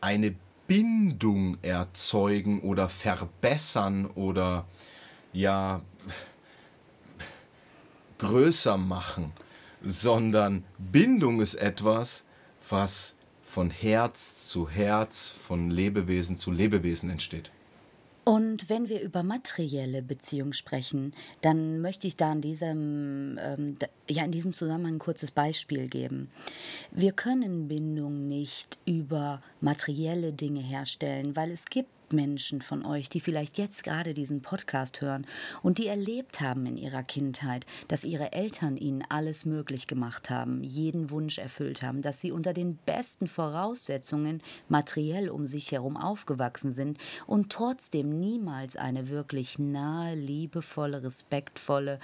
eine 0.00 0.34
Bindung 0.66 1.58
erzeugen 1.62 2.60
oder 2.60 2.88
verbessern 2.88 4.06
oder 4.06 4.66
ja 5.32 5.80
größer 8.18 8.76
machen, 8.76 9.32
sondern 9.84 10.64
Bindung 10.78 11.40
ist 11.40 11.54
etwas, 11.54 12.24
was 12.68 13.14
von 13.46 13.70
Herz 13.70 14.48
zu 14.48 14.68
Herz, 14.68 15.28
von 15.28 15.70
Lebewesen 15.70 16.36
zu 16.36 16.50
Lebewesen 16.50 17.08
entsteht. 17.08 17.50
Und 18.24 18.68
wenn 18.68 18.88
wir 18.88 19.02
über 19.02 19.22
materielle 19.22 20.02
Beziehung 20.02 20.52
sprechen, 20.52 21.14
dann 21.42 21.80
möchte 21.80 22.08
ich 22.08 22.16
da 22.16 22.32
in 22.32 22.40
diesem, 22.40 23.38
ähm, 23.40 23.76
ja, 24.10 24.24
in 24.24 24.32
diesem 24.32 24.52
Zusammenhang 24.52 24.94
ein 24.94 24.98
kurzes 24.98 25.30
Beispiel 25.30 25.86
geben. 25.86 26.28
Wir 26.90 27.12
können 27.12 27.68
Bindung 27.68 28.26
nicht 28.26 28.78
über 28.84 29.40
materielle 29.60 30.32
Dinge 30.32 30.60
herstellen, 30.60 31.36
weil 31.36 31.52
es 31.52 31.66
gibt 31.66 31.88
Menschen 32.12 32.60
von 32.60 32.84
euch, 32.84 33.08
die 33.08 33.20
vielleicht 33.20 33.58
jetzt 33.58 33.84
gerade 33.84 34.14
diesen 34.14 34.42
Podcast 34.42 35.00
hören 35.00 35.26
und 35.62 35.78
die 35.78 35.86
erlebt 35.86 36.40
haben 36.40 36.66
in 36.66 36.76
ihrer 36.76 37.02
Kindheit, 37.02 37.66
dass 37.88 38.04
ihre 38.04 38.32
Eltern 38.32 38.76
ihnen 38.76 39.04
alles 39.08 39.44
möglich 39.44 39.86
gemacht 39.86 40.30
haben, 40.30 40.62
jeden 40.62 41.10
Wunsch 41.10 41.38
erfüllt 41.38 41.82
haben, 41.82 42.02
dass 42.02 42.20
sie 42.20 42.32
unter 42.32 42.52
den 42.52 42.76
besten 42.76 43.28
Voraussetzungen 43.28 44.42
materiell 44.68 45.28
um 45.30 45.46
sich 45.46 45.72
herum 45.72 45.96
aufgewachsen 45.96 46.72
sind 46.72 46.98
und 47.26 47.50
trotzdem 47.50 48.18
niemals 48.18 48.76
eine 48.76 49.08
wirklich 49.08 49.58
nahe, 49.58 50.14
liebevolle, 50.14 51.02
respektvolle, 51.02 52.00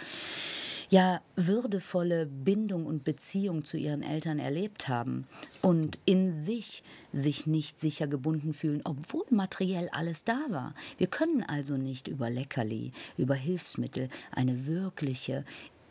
ja 0.93 1.23
würdevolle 1.37 2.27
Bindung 2.27 2.85
und 2.85 3.03
Beziehung 3.03 3.65
zu 3.65 3.79
ihren 3.79 4.03
Eltern 4.03 4.39
erlebt 4.39 4.89
haben 4.89 5.27
und 5.63 5.99
in 6.05 6.35
sich 6.35 6.83
sich 7.15 7.47
nicht 7.47 7.81
sicher 7.81 8.07
gebunden 8.07 8.53
fühlen, 8.53 8.83
obwohl 8.85 9.25
materiell 9.31 9.89
alles 9.93 10.23
da 10.25 10.39
war. 10.51 10.75
Wir 10.99 11.07
können 11.07 11.45
also 11.45 11.79
nicht 11.79 12.09
über 12.09 12.29
Leckerli, 12.29 12.93
über 13.17 13.35
Hilfsmittel 13.35 14.11
eine 14.33 14.67
wirkliche, 14.67 15.47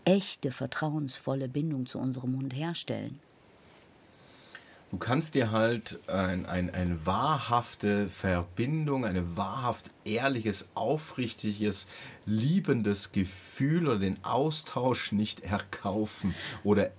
echte, 0.05 0.51
vertrauensvolle 0.51 1.49
Bindung 1.49 1.87
zu 1.87 1.97
unserem 1.97 2.37
Hund 2.37 2.55
herstellen. 2.55 3.19
Du 4.91 4.97
kannst 4.97 5.35
dir 5.35 5.51
halt 5.51 6.01
ein, 6.09 6.45
ein, 6.45 6.69
eine 6.69 7.05
wahrhafte 7.05 8.09
Verbindung, 8.09 9.05
ein 9.05 9.37
wahrhaft 9.37 9.89
ehrliches, 10.03 10.67
aufrichtiges, 10.73 11.87
liebendes 12.25 13.13
Gefühl 13.13 13.87
oder 13.87 13.99
den 13.99 14.21
Austausch 14.25 15.13
nicht 15.13 15.39
erkaufen 15.45 16.35
oder 16.65 16.91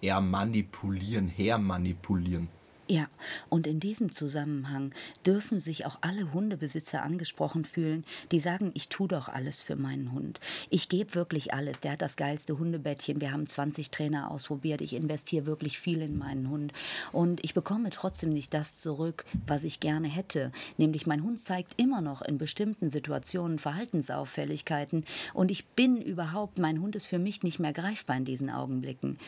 eher 0.00 0.22
manipulieren, 0.22 1.28
hermanipulieren. 1.28 2.48
Ja, 2.88 3.06
und 3.48 3.68
in 3.68 3.78
diesem 3.78 4.12
Zusammenhang 4.12 4.92
dürfen 5.24 5.60
sich 5.60 5.86
auch 5.86 5.98
alle 6.00 6.32
Hundebesitzer 6.32 7.02
angesprochen 7.02 7.64
fühlen, 7.64 8.04
die 8.32 8.40
sagen, 8.40 8.72
ich 8.74 8.88
tue 8.88 9.06
doch 9.06 9.28
alles 9.28 9.62
für 9.62 9.76
meinen 9.76 10.12
Hund. 10.12 10.40
Ich 10.68 10.88
gebe 10.88 11.14
wirklich 11.14 11.54
alles. 11.54 11.80
Der 11.80 11.92
hat 11.92 12.02
das 12.02 12.16
geilste 12.16 12.58
Hundebettchen. 12.58 13.20
Wir 13.20 13.30
haben 13.30 13.46
20 13.46 13.90
Trainer 13.90 14.32
ausprobiert. 14.32 14.80
Ich 14.80 14.94
investiere 14.94 15.46
wirklich 15.46 15.78
viel 15.78 16.02
in 16.02 16.18
meinen 16.18 16.50
Hund. 16.50 16.72
Und 17.12 17.44
ich 17.44 17.54
bekomme 17.54 17.90
trotzdem 17.90 18.30
nicht 18.30 18.52
das 18.52 18.80
zurück, 18.80 19.24
was 19.46 19.62
ich 19.62 19.78
gerne 19.78 20.08
hätte. 20.08 20.50
Nämlich 20.76 21.06
mein 21.06 21.22
Hund 21.22 21.40
zeigt 21.40 21.80
immer 21.80 22.00
noch 22.00 22.20
in 22.20 22.36
bestimmten 22.36 22.90
Situationen 22.90 23.60
Verhaltensauffälligkeiten. 23.60 25.04
Und 25.34 25.52
ich 25.52 25.66
bin 25.66 26.02
überhaupt, 26.02 26.58
mein 26.58 26.82
Hund 26.82 26.96
ist 26.96 27.06
für 27.06 27.20
mich 27.20 27.44
nicht 27.44 27.60
mehr 27.60 27.72
greifbar 27.72 28.16
in 28.16 28.24
diesen 28.24 28.50
Augenblicken. 28.50 29.18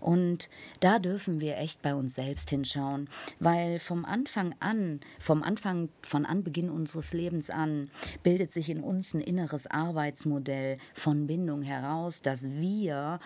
Und 0.00 0.50
da 0.80 0.98
dürfen 0.98 1.40
wir 1.40 1.56
echt 1.56 1.80
bei 1.80 1.94
uns 1.94 2.14
selbst 2.14 2.50
hinschauen 2.50 2.99
anschauen, 3.00 3.08
weil 3.38 3.78
vom 3.78 4.04
Anfang 4.04 4.54
an, 4.60 5.00
vom 5.18 5.42
Anfang 5.42 5.88
von 6.02 6.26
Anbeginn 6.26 6.70
unseres 6.70 7.12
Lebens 7.12 7.50
an, 7.50 7.90
bildet 8.22 8.50
sich 8.50 8.70
in 8.70 8.80
uns 8.80 9.14
ein 9.14 9.20
inneres 9.20 9.66
Arbeitsmodell 9.66 10.78
von 10.94 11.26
Bindung 11.26 11.62
heraus, 11.62 12.22
das 12.22 12.50
wir 12.50 13.20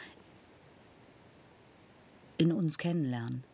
in 2.39 2.53
uns 2.53 2.79
kennenlernen. 2.79 3.45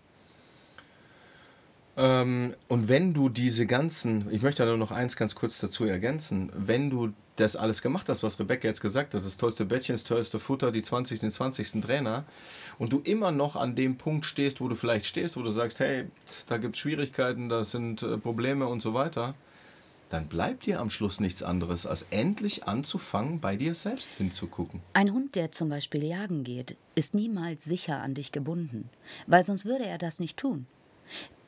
Ähm, 1.97 2.55
und 2.69 2.89
wenn 2.89 3.15
du 3.15 3.29
diese 3.29 3.67
ganzen, 3.67 4.31
ich 4.31 4.43
möchte 4.43 4.65
da 4.65 4.77
noch 4.77 4.91
eins 4.91 5.17
ganz 5.17 5.35
kurz 5.35 5.61
dazu 5.61 5.85
ergänzen, 5.85 6.51
wenn 6.55 6.91
du 6.91 7.13
das 7.37 7.57
alles 7.57 7.83
gemacht 7.83 8.09
hast, 8.09 8.23
was 8.23 8.39
Rebecca 8.39 8.69
jetzt 8.69 8.81
gesagt 8.81 9.15
hat, 9.15 9.25
das 9.25 9.37
tollste 9.37 9.65
Bettchen, 9.65 9.95
das 9.95 10.05
tollste 10.05 10.39
Futter, 10.39 10.73
die 10.73 10.83
20. 10.83 11.21
den 11.21 11.31
20. 11.31 11.81
Trainer, 11.81 12.25
und 12.79 12.93
du 12.93 13.01
immer 13.01 13.33
noch 13.33 13.57
an 13.57 13.75
dem 13.75 13.97
Punkt 13.97 14.27
stehst, 14.27 14.61
wo 14.61 14.69
du 14.69 14.75
vielleicht 14.75 15.07
stehst, 15.07 15.37
wo 15.37 15.43
du 15.43 15.51
sagst, 15.51 15.81
hey, 15.81 16.07
da 16.47 16.59
gibt 16.59 16.75
es 16.75 16.81
Schwierigkeiten, 16.81 17.49
da 17.49 17.65
sind 17.65 18.03
äh, 18.03 18.19
Probleme 18.19 18.67
und 18.67 18.81
so 18.81 18.95
weiter, 18.95 19.35
dann 20.11 20.27
bleibt 20.27 20.67
dir 20.67 20.81
am 20.81 20.91
Schluss 20.91 21.21
nichts 21.21 21.43
anderes, 21.43 21.87
als 21.87 22.03
endlich 22.11 22.65
anzufangen, 22.65 23.41
bei 23.41 23.57
dir 23.57 23.75
selbst 23.75 24.15
hinzugucken. 24.15 24.81
Ein 24.93 25.13
Hund, 25.13 25.37
der 25.37 25.53
zum 25.53 25.69
Beispiel 25.69 26.05
jagen 26.05 26.45
geht, 26.45 26.77
ist 26.95 27.15
niemals 27.15 27.65
sicher 27.65 28.03
an 28.03 28.15
dich 28.15 28.33
gebunden, 28.33 28.91
weil 29.27 29.45
sonst 29.45 29.65
würde 29.65 29.87
er 29.87 29.99
das 29.99 30.19
nicht 30.19 30.37
tun. 30.37 30.67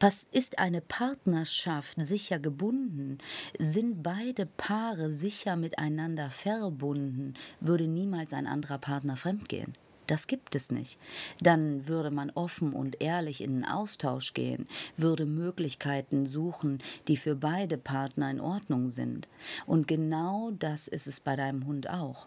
Was 0.00 0.26
ist 0.32 0.58
eine 0.58 0.80
Partnerschaft 0.80 2.00
sicher 2.00 2.40
gebunden? 2.40 3.18
Sind 3.58 4.02
beide 4.02 4.46
Paare 4.46 5.12
sicher 5.12 5.54
miteinander 5.54 6.30
verbunden? 6.30 7.34
Würde 7.60 7.86
niemals 7.86 8.32
ein 8.32 8.48
anderer 8.48 8.78
Partner 8.78 9.16
fremdgehen? 9.16 9.74
Das 10.08 10.26
gibt 10.26 10.54
es 10.54 10.70
nicht. 10.70 10.98
Dann 11.40 11.86
würde 11.86 12.10
man 12.10 12.30
offen 12.30 12.72
und 12.72 13.00
ehrlich 13.00 13.40
in 13.40 13.54
den 13.54 13.64
Austausch 13.64 14.34
gehen, 14.34 14.66
würde 14.96 15.24
Möglichkeiten 15.24 16.26
suchen, 16.26 16.82
die 17.06 17.16
für 17.16 17.36
beide 17.36 17.78
Partner 17.78 18.30
in 18.30 18.40
Ordnung 18.40 18.90
sind. 18.90 19.28
Und 19.66 19.86
genau 19.86 20.50
das 20.58 20.88
ist 20.88 21.06
es 21.06 21.20
bei 21.20 21.36
deinem 21.36 21.66
Hund 21.66 21.88
auch. 21.88 22.26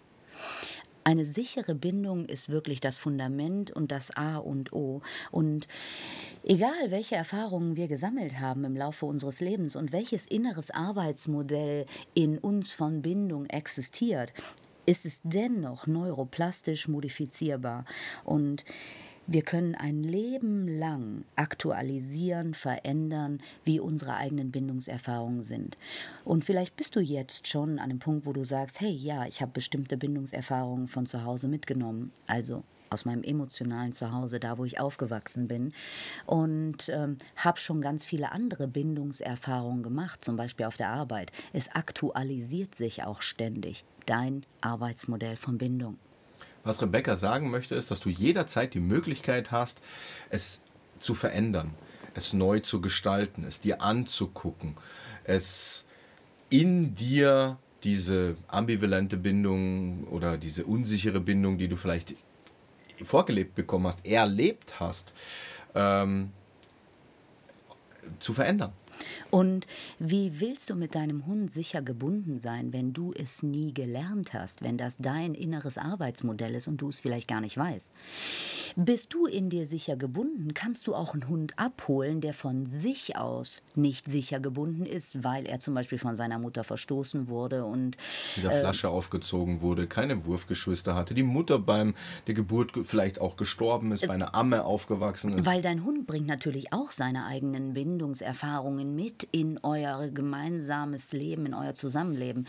Eine 1.07 1.27
sichere 1.27 1.75
Bindung 1.75 2.25
ist 2.25 2.49
wirklich 2.49 2.79
das 2.79 2.97
Fundament 2.97 3.69
und 3.69 3.91
das 3.91 4.09
A 4.17 4.37
und 4.37 4.73
O. 4.73 5.03
Und 5.29 5.67
egal, 6.43 6.89
welche 6.89 7.15
Erfahrungen 7.15 7.75
wir 7.75 7.87
gesammelt 7.87 8.39
haben 8.39 8.63
im 8.63 8.75
Laufe 8.75 9.05
unseres 9.05 9.39
Lebens 9.39 9.75
und 9.75 9.91
welches 9.91 10.25
inneres 10.25 10.71
Arbeitsmodell 10.71 11.85
in 12.15 12.39
uns 12.39 12.71
von 12.71 13.03
Bindung 13.03 13.45
existiert, 13.45 14.33
ist 14.87 15.05
es 15.05 15.21
dennoch 15.23 15.85
neuroplastisch 15.85 16.87
modifizierbar. 16.87 17.85
Und 18.23 18.65
wir 19.27 19.41
können 19.41 19.75
ein 19.75 20.03
Leben 20.03 20.67
lang 20.67 21.25
aktualisieren, 21.35 22.53
verändern, 22.53 23.41
wie 23.63 23.79
unsere 23.79 24.15
eigenen 24.15 24.51
Bindungserfahrungen 24.51 25.43
sind. 25.43 25.77
Und 26.23 26.43
vielleicht 26.43 26.75
bist 26.75 26.95
du 26.95 26.99
jetzt 26.99 27.47
schon 27.47 27.79
an 27.79 27.89
dem 27.89 27.99
Punkt, 27.99 28.25
wo 28.25 28.33
du 28.33 28.43
sagst, 28.43 28.81
hey, 28.81 28.91
ja, 28.91 29.25
ich 29.25 29.41
habe 29.41 29.51
bestimmte 29.51 29.97
Bindungserfahrungen 29.97 30.87
von 30.87 31.05
zu 31.05 31.23
Hause 31.23 31.47
mitgenommen. 31.47 32.11
Also 32.27 32.63
aus 32.89 33.05
meinem 33.05 33.23
emotionalen 33.23 33.91
Zuhause, 33.91 34.39
da 34.39 34.57
wo 34.57 34.65
ich 34.65 34.79
aufgewachsen 34.79 35.47
bin. 35.47 35.73
Und 36.25 36.89
ähm, 36.89 37.17
habe 37.35 37.59
schon 37.59 37.81
ganz 37.81 38.05
viele 38.05 38.31
andere 38.31 38.67
Bindungserfahrungen 38.67 39.83
gemacht, 39.83 40.23
zum 40.23 40.35
Beispiel 40.35 40.65
auf 40.65 40.77
der 40.77 40.89
Arbeit. 40.89 41.31
Es 41.51 41.73
aktualisiert 41.73 42.75
sich 42.75 43.03
auch 43.03 43.21
ständig, 43.21 43.85
dein 44.05 44.45
Arbeitsmodell 44.61 45.35
von 45.35 45.57
Bindung. 45.57 45.97
Was 46.65 46.81
Rebecca 46.81 47.15
sagen 47.15 47.51
möchte, 47.51 47.75
ist, 47.75 47.91
dass 47.91 47.99
du 48.01 48.09
jederzeit 48.09 48.73
die 48.73 48.79
Möglichkeit 48.79 49.51
hast, 49.51 49.81
es 50.29 50.61
zu 50.99 51.13
verändern, 51.13 51.73
es 52.15 52.33
neu 52.33 52.59
zu 52.59 52.81
gestalten, 52.81 53.45
es 53.47 53.61
dir 53.61 53.81
anzugucken, 53.81 54.75
es 55.23 55.85
in 56.49 56.95
dir 56.95 57.57
diese 57.83 58.35
ambivalente 58.47 59.15
Bindung 59.15 60.05
oder 60.05 60.37
diese 60.37 60.65
unsichere 60.65 61.19
Bindung, 61.19 61.57
die 61.59 61.67
du 61.67 61.75
vielleicht 61.75 62.15
vorgelebt 63.03 63.55
bekommen 63.55 63.85
hast, 63.85 64.05
erlebt 64.05 64.79
hast, 64.79 65.13
ähm, 65.75 66.31
zu 68.19 68.33
verändern. 68.33 68.71
Und 69.35 69.67
wie 69.99 70.39
willst 70.39 70.69
du 70.69 70.75
mit 70.75 70.95
deinem 70.95 71.25
Hund 71.25 71.51
sicher 71.51 71.81
gebunden 71.81 72.39
sein, 72.39 72.71
wenn 72.71 72.93
du 72.93 73.11
es 73.11 73.43
nie 73.43 73.73
gelernt 73.73 74.33
hast, 74.33 74.61
wenn 74.61 74.77
das 74.77 74.95
dein 74.95 75.33
inneres 75.33 75.77
Arbeitsmodell 75.77 76.55
ist 76.55 76.69
und 76.69 76.77
du 76.77 76.87
es 76.87 77.01
vielleicht 77.01 77.27
gar 77.27 77.41
nicht 77.41 77.57
weißt? 77.57 77.91
Bist 78.77 79.13
du 79.13 79.25
in 79.25 79.49
dir 79.49 79.67
sicher 79.67 79.97
gebunden, 79.97 80.53
kannst 80.53 80.87
du 80.87 80.95
auch 80.95 81.13
einen 81.13 81.27
Hund 81.27 81.59
abholen, 81.59 82.21
der 82.21 82.33
von 82.33 82.65
sich 82.65 83.17
aus 83.17 83.61
nicht 83.75 84.05
sicher 84.05 84.39
gebunden 84.39 84.85
ist, 84.85 85.25
weil 85.25 85.45
er 85.45 85.59
zum 85.59 85.73
Beispiel 85.73 85.97
von 85.97 86.15
seiner 86.15 86.39
Mutter 86.39 86.63
verstoßen 86.63 87.27
wurde 87.27 87.65
und 87.65 87.97
mit 88.37 88.45
der 88.45 88.51
äh, 88.51 88.59
Flasche 88.61 88.87
aufgezogen 88.87 89.59
wurde, 89.59 89.85
keine 89.85 90.25
Wurfgeschwister 90.25 90.95
hatte, 90.95 91.13
die 91.13 91.23
Mutter 91.23 91.59
beim 91.59 91.93
der 92.27 92.35
Geburt 92.35 92.71
vielleicht 92.83 93.19
auch 93.19 93.35
gestorben 93.35 93.91
ist, 93.91 94.07
bei 94.07 94.13
einer 94.13 94.33
Amme 94.33 94.63
aufgewachsen 94.63 95.33
ist. 95.33 95.45
Weil 95.45 95.61
dein 95.61 95.83
Hund 95.83 96.07
bringt 96.07 96.27
natürlich 96.27 96.71
auch 96.71 96.93
seine 96.93 97.25
eigenen 97.25 97.73
Bindungserfahrungen 97.73 98.95
mit 98.95 99.24
in 99.31 99.59
euer 99.63 100.09
gemeinsames 100.09 101.13
Leben, 101.13 101.45
in 101.45 101.53
euer 101.53 101.75
Zusammenleben. 101.75 102.47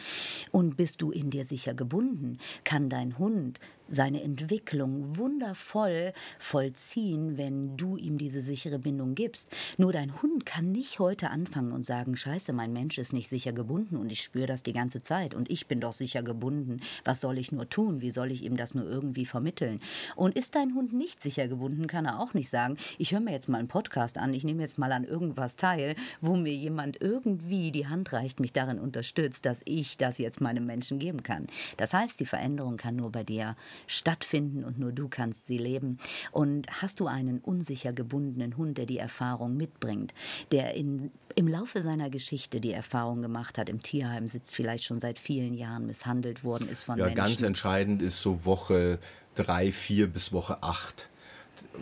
Und 0.52 0.76
bist 0.76 1.02
du 1.02 1.11
in 1.11 1.30
dir 1.30 1.45
sicher 1.45 1.75
gebunden, 1.75 2.38
kann 2.64 2.88
dein 2.88 3.18
Hund 3.18 3.61
seine 3.90 4.23
Entwicklung 4.23 5.16
wundervoll 5.16 6.12
vollziehen, 6.38 7.37
wenn 7.37 7.76
du 7.76 7.97
ihm 7.97 8.19
diese 8.19 8.40
sichere 8.40 8.78
Bindung 8.78 9.14
gibst. 9.14 9.49
Nur 9.76 9.93
dein 9.93 10.21
Hund 10.23 10.47
kann 10.47 10.73
nicht 10.73 10.99
heute 10.99 11.31
anfangen 11.31 11.73
und 11.73 11.87
sagen, 11.87 12.16
scheiße, 12.16 12.52
mein 12.52 12.73
Mensch 12.73 12.99
ist 12.99 13.12
nicht 13.12 13.28
sicher 13.28 13.52
gebunden 13.52 13.97
und 13.97 14.11
ich 14.11 14.23
spüre 14.23 14.47
das 14.47 14.62
die 14.62 14.73
ganze 14.73 15.02
Zeit 15.02 15.35
und 15.35 15.50
ich 15.50 15.66
bin 15.66 15.81
doch 15.81 15.93
sicher 15.93 16.23
gebunden. 16.23 16.81
Was 17.05 17.21
soll 17.21 17.38
ich 17.38 17.52
nur 17.52 17.69
tun? 17.69 18.00
Wie 18.00 18.11
soll 18.11 18.33
ich 18.33 18.43
ihm 18.43 18.57
das 18.57 18.75
nur 18.75 18.85
irgendwie 18.85 19.25
vermitteln? 19.25 19.81
Und 20.16 20.37
ist 20.37 20.55
dein 20.55 20.75
Hund 20.75 20.93
nicht 20.93 21.23
sicher 21.23 21.49
gebunden, 21.49 21.87
kann 21.87 22.07
er 22.07 22.21
auch 22.21 22.35
nicht 22.35 22.50
sagen, 22.50 22.76
ich 22.99 23.12
höre 23.12 23.21
mir 23.21 23.33
jetzt 23.33 23.49
mal 23.49 23.59
einen 23.59 23.69
Podcast 23.69 24.19
an, 24.19 24.35
ich 24.35 24.45
nehme 24.45 24.62
jetzt 24.62 24.78
mal 24.78 24.93
an 24.93 25.05
irgendwas 25.05 25.57
teil, 25.57 25.95
wo 26.21 26.37
mir 26.37 26.55
jemand 26.55 27.00
irgendwie 27.00 27.71
die 27.71 27.87
Hand 27.87 28.12
reicht, 28.12 28.40
mich 28.40 28.52
darin 28.52 28.78
unterstützt, 28.78 29.47
dass 29.47 29.61
ich 29.64 29.97
das 29.97 30.19
jetzt 30.19 30.40
meinem 30.40 30.66
Menschen 30.66 30.99
geben 30.99 31.23
kann. 31.23 31.47
Das 31.76 31.93
heißt, 31.93 32.19
die 32.21 32.26
Veränderung 32.26 32.76
kann 32.76 32.97
nur 32.97 33.11
bei 33.11 33.25
dir 33.25 33.57
stattfinden 33.87 34.64
und 34.64 34.78
nur 34.78 34.92
du 34.92 35.09
kannst 35.09 35.47
sie 35.47 35.59
leben. 35.59 35.99
Und 36.33 36.68
hast 36.83 37.00
du 37.00 37.06
einen 37.06 37.38
unsicher 37.38 37.92
gebundenen 37.92 38.56
Hund, 38.56 38.78
der 38.78 38.87
die 38.87 38.99
Erfahrung 38.99 39.56
mitbringt, 39.56 40.14
der 40.52 40.75
in, 40.75 41.11
im 41.35 41.49
Laufe 41.49 41.83
seiner 41.83 42.11
Geschichte 42.11 42.61
die 42.61 42.73
Erfahrung 42.73 43.23
gemacht 43.23 43.59
hat, 43.59 43.68
im 43.68 43.83
Tierheim 43.83 44.28
sitzt, 44.28 44.54
vielleicht 44.54 44.85
schon 44.85 45.00
seit 45.00 45.18
vielen 45.18 45.54
Jahren 45.54 45.87
misshandelt 45.87 46.45
worden 46.45 46.68
ist 46.68 46.85
von 46.85 46.99
ja, 46.99 47.06
Menschen? 47.06 47.18
Ja, 47.18 47.25
ganz 47.25 47.42
entscheidend 47.42 48.02
ist 48.02 48.21
so 48.21 48.45
Woche 48.45 48.99
drei, 49.35 49.73
vier 49.73 50.06
bis 50.06 50.33
Woche 50.33 50.62
acht 50.62 51.09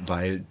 weil 0.06 0.44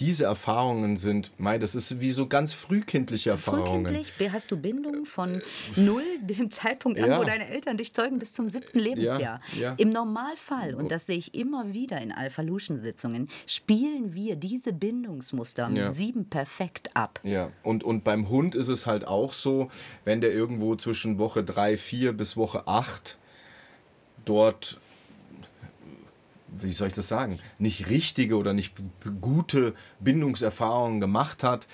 diese 0.00 0.24
Erfahrungen 0.24 0.96
sind, 0.96 1.30
Mai, 1.38 1.58
das 1.58 1.74
ist 1.74 2.00
wie 2.00 2.10
so 2.10 2.26
ganz 2.26 2.54
frühkindliche 2.54 3.30
Erfahrungen. 3.30 3.86
Frühkindlich 3.86 4.32
hast 4.32 4.50
du 4.50 4.56
Bindung 4.56 5.04
von 5.04 5.42
null, 5.76 6.02
dem 6.20 6.50
Zeitpunkt 6.50 6.98
an, 6.98 7.10
ja. 7.10 7.18
wo 7.18 7.24
deine 7.24 7.48
Eltern 7.48 7.76
dich 7.76 7.92
zeugen, 7.92 8.18
bis 8.18 8.32
zum 8.32 8.48
siebten 8.48 8.78
Lebensjahr. 8.78 9.40
Ja, 9.54 9.60
ja. 9.60 9.74
Im 9.76 9.90
Normalfall, 9.90 10.74
und 10.74 10.90
das 10.90 11.06
sehe 11.06 11.18
ich 11.18 11.34
immer 11.34 11.72
wieder 11.74 12.00
in 12.00 12.12
Alpha-Lution-Sitzungen, 12.12 13.28
spielen 13.46 14.14
wir 14.14 14.36
diese 14.36 14.72
Bindungsmuster 14.72 15.68
mit 15.68 15.94
sieben 15.94 16.28
perfekt 16.28 16.96
ab. 16.96 17.20
Ja, 17.22 17.50
und, 17.62 17.84
und 17.84 18.02
beim 18.02 18.28
Hund 18.30 18.54
ist 18.54 18.68
es 18.68 18.86
halt 18.86 19.06
auch 19.06 19.34
so, 19.34 19.70
wenn 20.04 20.20
der 20.20 20.32
irgendwo 20.32 20.76
zwischen 20.76 21.18
Woche 21.18 21.44
drei, 21.44 21.76
vier 21.76 22.12
bis 22.12 22.36
Woche 22.36 22.66
acht 22.66 23.18
dort 24.24 24.78
wie 26.58 26.72
soll 26.72 26.88
ich 26.88 26.94
das 26.94 27.08
sagen, 27.08 27.38
nicht 27.58 27.88
richtige 27.88 28.36
oder 28.36 28.52
nicht 28.52 28.74
gute 29.20 29.74
Bindungserfahrungen 30.00 31.00
gemacht 31.00 31.42
hat, 31.42 31.66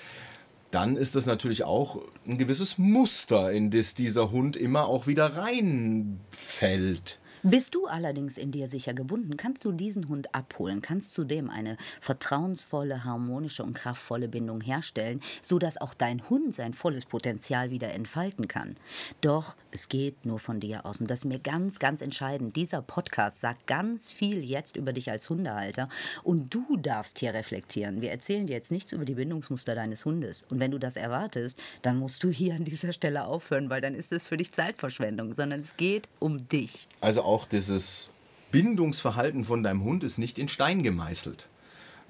dann 0.71 0.97
ist 0.97 1.15
das 1.15 1.25
natürlich 1.25 1.63
auch 1.63 2.01
ein 2.25 2.37
gewisses 2.37 2.77
Muster, 2.77 3.51
in 3.51 3.71
das 3.71 3.93
dieser 3.93 4.31
Hund 4.31 4.55
immer 4.55 4.87
auch 4.87 5.07
wieder 5.07 5.37
reinfällt. 5.37 7.19
Bist 7.43 7.75
du 7.75 7.87
allerdings 7.87 8.37
in 8.37 8.51
dir 8.51 8.67
sicher 8.67 8.93
gebunden, 8.93 9.37
kannst 9.37 9.63
du 9.63 9.71
diesen 9.71 10.09
Hund 10.09 10.33
abholen, 10.33 10.81
kannst 10.81 11.13
zudem 11.13 11.49
eine 11.49 11.77
vertrauensvolle, 12.01 13.03
harmonische 13.03 13.63
und 13.63 13.73
kraftvolle 13.73 14.27
Bindung 14.27 14.61
herstellen, 14.61 15.21
sodass 15.41 15.79
auch 15.79 15.93
dein 15.93 16.27
Hund 16.29 16.55
sein 16.55 16.73
volles 16.73 17.05
Potenzial 17.05 17.69
wieder 17.69 17.93
entfalten 17.93 18.47
kann. 18.47 18.75
Doch 19.21 19.55
es 19.71 19.89
geht 19.89 20.25
nur 20.25 20.39
von 20.39 20.59
dir 20.59 20.85
aus. 20.85 20.99
Und 20.99 21.11
das 21.11 21.19
ist 21.19 21.25
mir 21.25 21.39
ganz, 21.39 21.79
ganz 21.79 22.01
entscheidend. 22.01 22.55
Dieser 22.55 22.81
Podcast 22.81 23.41
sagt 23.41 23.67
ganz 23.67 24.11
viel 24.11 24.43
jetzt 24.43 24.75
über 24.75 24.93
dich 24.93 25.11
als 25.11 25.29
Hundehalter 25.29 25.89
und 26.23 26.53
du 26.53 26.77
darfst 26.77 27.19
hier 27.19 27.33
reflektieren. 27.33 28.01
Wir 28.01 28.11
erzählen 28.11 28.47
dir 28.47 28.53
jetzt 28.53 28.71
nichts 28.71 28.91
über 28.91 29.05
die 29.05 29.15
Bindungsmuster 29.15 29.75
deines 29.75 30.05
Hundes. 30.05 30.45
Und 30.49 30.59
wenn 30.59 30.71
du 30.71 30.79
das 30.79 30.97
erwartest, 30.97 31.61
dann 31.81 31.99
musst 31.99 32.23
du 32.23 32.29
hier 32.29 32.55
an 32.55 32.65
dieser 32.65 32.93
Stelle 32.93 33.25
aufhören, 33.25 33.69
weil 33.69 33.81
dann 33.81 33.93
ist 33.93 34.11
es 34.11 34.27
für 34.27 34.37
dich 34.37 34.51
Zeitverschwendung, 34.51 35.33
sondern 35.33 35.59
es 35.59 35.77
geht 35.77 36.07
um 36.19 36.37
dich. 36.49 36.87
Also 37.01 37.23
auch 37.27 37.45
dieses 37.45 38.09
Bindungsverhalten 38.51 39.45
von 39.45 39.61
deinem 39.61 39.83
Hund 39.83 40.03
ist 40.03 40.17
nicht 40.17 40.39
in 40.39 40.47
Stein 40.47 40.81
gemeißelt. 40.81 41.49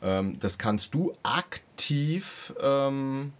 Ähm, 0.01 0.37
das 0.39 0.57
kannst 0.57 0.93
du 0.93 1.13
aktiv 1.23 2.53
ähm, 2.61 3.33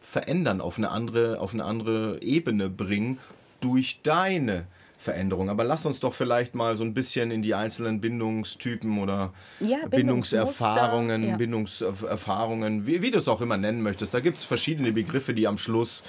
verändern, 0.00 0.60
auf 0.60 0.78
eine, 0.78 0.90
andere, 0.90 1.40
auf 1.40 1.54
eine 1.54 1.64
andere 1.64 2.22
Ebene 2.22 2.70
bringen 2.70 3.18
durch 3.60 4.00
deine 4.02 4.66
Veränderung. 4.96 5.50
Aber 5.50 5.64
lass 5.64 5.84
uns 5.84 6.00
doch 6.00 6.14
vielleicht 6.14 6.54
mal 6.54 6.76
so 6.76 6.84
ein 6.84 6.94
bisschen 6.94 7.30
in 7.30 7.42
die 7.42 7.54
einzelnen 7.54 8.00
Bindungstypen 8.00 8.98
oder 8.98 9.34
ja, 9.60 9.86
Bindungserfahrungen, 9.88 11.22
ja. 11.22 11.36
Bindungserfahrungen, 11.36 12.86
wie, 12.86 13.02
wie 13.02 13.10
du 13.10 13.18
es 13.18 13.28
auch 13.28 13.42
immer 13.42 13.58
nennen 13.58 13.82
möchtest. 13.82 14.14
Da 14.14 14.20
gibt 14.20 14.38
es 14.38 14.44
verschiedene 14.44 14.92
Begriffe, 14.92 15.34
die 15.34 15.46
am 15.46 15.58
Schluss 15.58 16.02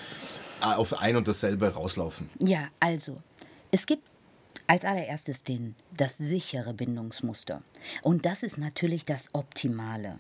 äh, 0.62 0.74
auf 0.74 1.02
ein 1.02 1.18
und 1.18 1.28
dasselbe 1.28 1.74
rauslaufen. 1.74 2.30
Ja, 2.40 2.70
also, 2.80 3.22
es 3.76 3.88
gibt 3.88 4.08
als 4.68 4.86
allererstes 4.86 5.44
den, 5.44 5.76
das 5.98 6.18
sichere 6.18 6.74
Bindungsmuster. 6.74 7.62
Und 8.04 8.26
das 8.26 8.42
ist 8.42 8.58
natürlich 8.58 9.04
das 9.04 9.28
Optimale. 9.34 10.20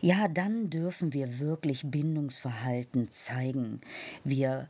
Ja, 0.00 0.28
dann 0.28 0.70
dürfen 0.70 1.12
wir 1.12 1.40
wirklich 1.40 1.82
Bindungsverhalten 1.84 3.10
zeigen. 3.10 3.80
Wir 4.22 4.68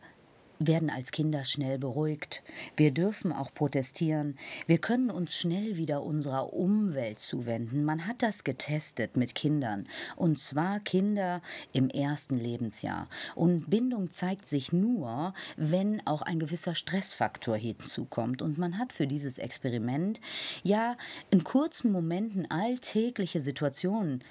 werden 0.66 0.90
als 0.90 1.10
Kinder 1.10 1.44
schnell 1.44 1.78
beruhigt. 1.78 2.42
Wir 2.76 2.90
dürfen 2.90 3.32
auch 3.32 3.52
protestieren. 3.52 4.36
Wir 4.66 4.78
können 4.78 5.10
uns 5.10 5.34
schnell 5.36 5.76
wieder 5.76 6.02
unserer 6.02 6.52
Umwelt 6.52 7.18
zuwenden. 7.18 7.84
Man 7.84 8.06
hat 8.06 8.22
das 8.22 8.44
getestet 8.44 9.16
mit 9.16 9.34
Kindern. 9.34 9.86
Und 10.16 10.38
zwar 10.38 10.80
Kinder 10.80 11.42
im 11.72 11.88
ersten 11.88 12.36
Lebensjahr. 12.38 13.08
Und 13.34 13.70
Bindung 13.70 14.12
zeigt 14.12 14.46
sich 14.46 14.72
nur, 14.72 15.34
wenn 15.56 16.06
auch 16.06 16.22
ein 16.22 16.38
gewisser 16.38 16.74
Stressfaktor 16.74 17.56
hinzukommt. 17.56 18.42
Und 18.42 18.58
man 18.58 18.78
hat 18.78 18.92
für 18.92 19.06
dieses 19.06 19.38
Experiment 19.38 20.20
ja 20.62 20.96
in 21.30 21.44
kurzen 21.44 21.92
Momenten 21.92 22.50
alltägliche 22.50 23.40
Situationen 23.40 24.22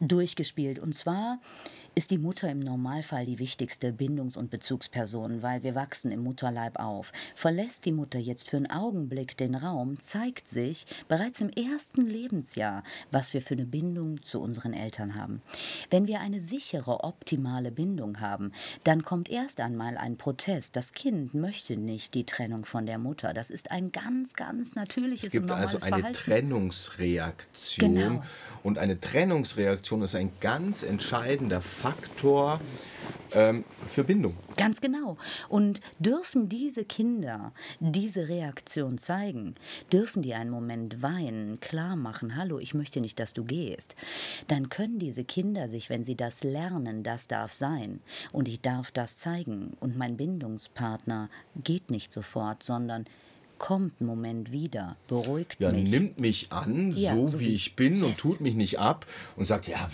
durchgespielt. 0.00 0.78
Und 0.78 0.94
zwar 0.94 1.38
ist 1.94 2.10
die 2.10 2.18
Mutter 2.18 2.48
im 2.48 2.60
Normalfall 2.60 3.26
die 3.26 3.38
wichtigste 3.38 3.92
Bindungs- 3.92 4.38
und 4.38 4.50
Bezugsperson, 4.50 5.42
weil 5.42 5.62
wir 5.62 5.74
wachsen 5.74 6.10
im 6.10 6.22
Mutterleib 6.24 6.78
auf. 6.78 7.12
Verlässt 7.34 7.84
die 7.84 7.92
Mutter 7.92 8.18
jetzt 8.18 8.48
für 8.48 8.56
einen 8.56 8.70
Augenblick 8.70 9.36
den 9.36 9.54
Raum, 9.54 10.00
zeigt 10.00 10.48
sich 10.48 10.86
bereits 11.08 11.42
im 11.42 11.50
ersten 11.50 12.00
Lebensjahr, 12.00 12.82
was 13.10 13.34
wir 13.34 13.42
für 13.42 13.54
eine 13.54 13.66
Bindung 13.66 14.22
zu 14.22 14.40
unseren 14.40 14.72
Eltern 14.72 15.16
haben. 15.16 15.42
Wenn 15.90 16.06
wir 16.06 16.20
eine 16.20 16.40
sichere, 16.40 17.04
optimale 17.04 17.70
Bindung 17.70 18.20
haben, 18.20 18.52
dann 18.84 19.02
kommt 19.02 19.28
erst 19.28 19.60
einmal 19.60 19.98
ein 19.98 20.16
Protest. 20.16 20.76
Das 20.76 20.94
Kind 20.94 21.34
möchte 21.34 21.76
nicht 21.76 22.14
die 22.14 22.24
Trennung 22.24 22.64
von 22.64 22.86
der 22.86 22.96
Mutter. 22.96 23.34
Das 23.34 23.50
ist 23.50 23.70
ein 23.70 23.92
ganz, 23.92 24.32
ganz 24.32 24.74
natürliches 24.74 25.26
Es 25.26 25.32
gibt 25.32 25.50
also 25.50 25.76
eine 25.76 25.88
Verhalten. 25.88 26.12
Trennungsreaktion. 26.14 27.94
Genau. 27.94 28.22
Und 28.62 28.78
eine 28.78 28.98
Trennungsreaktion 28.98 30.00
ist 30.00 30.14
ein 30.14 30.32
ganz 30.40 30.82
entscheidender 30.82 31.60
Faktor 31.60 31.81
Faktor 31.82 32.60
ähm, 33.32 33.64
für 33.84 34.04
Bindung. 34.04 34.36
Ganz 34.56 34.80
genau. 34.80 35.16
Und 35.48 35.80
dürfen 35.98 36.48
diese 36.48 36.84
Kinder 36.84 37.52
diese 37.80 38.28
Reaktion 38.28 38.98
zeigen, 38.98 39.56
dürfen 39.92 40.22
die 40.22 40.34
einen 40.34 40.50
Moment 40.50 41.02
weinen, 41.02 41.58
klar 41.58 41.96
machen, 41.96 42.36
hallo, 42.36 42.60
ich 42.60 42.74
möchte 42.74 43.00
nicht, 43.00 43.18
dass 43.18 43.34
du 43.34 43.42
gehst, 43.42 43.96
dann 44.46 44.68
können 44.68 45.00
diese 45.00 45.24
Kinder 45.24 45.68
sich, 45.68 45.90
wenn 45.90 46.04
sie 46.04 46.14
das 46.16 46.44
lernen, 46.44 47.02
das 47.02 47.26
darf 47.26 47.52
sein 47.52 48.00
und 48.30 48.46
ich 48.46 48.60
darf 48.60 48.92
das 48.92 49.18
zeigen 49.18 49.76
und 49.80 49.96
mein 49.96 50.16
Bindungspartner 50.16 51.30
geht 51.56 51.90
nicht 51.90 52.12
sofort, 52.12 52.62
sondern 52.62 53.06
kommt 53.62 54.00
Moment 54.00 54.50
wieder, 54.50 54.96
beruhigt 55.06 55.60
ja, 55.60 55.70
mich. 55.70 55.88
nimmt 55.88 56.18
mich 56.18 56.50
an, 56.50 56.92
ja, 56.96 57.14
so, 57.14 57.28
so, 57.28 57.40
wie 57.40 57.54
ich 57.54 57.76
bin 57.76 57.94
yes. 57.94 58.02
und 58.02 58.18
tut 58.18 58.40
mich 58.40 58.56
nicht 58.56 58.80
ab 58.80 59.06
und 59.36 59.44
sagt, 59.44 59.68
ja, 59.68 59.88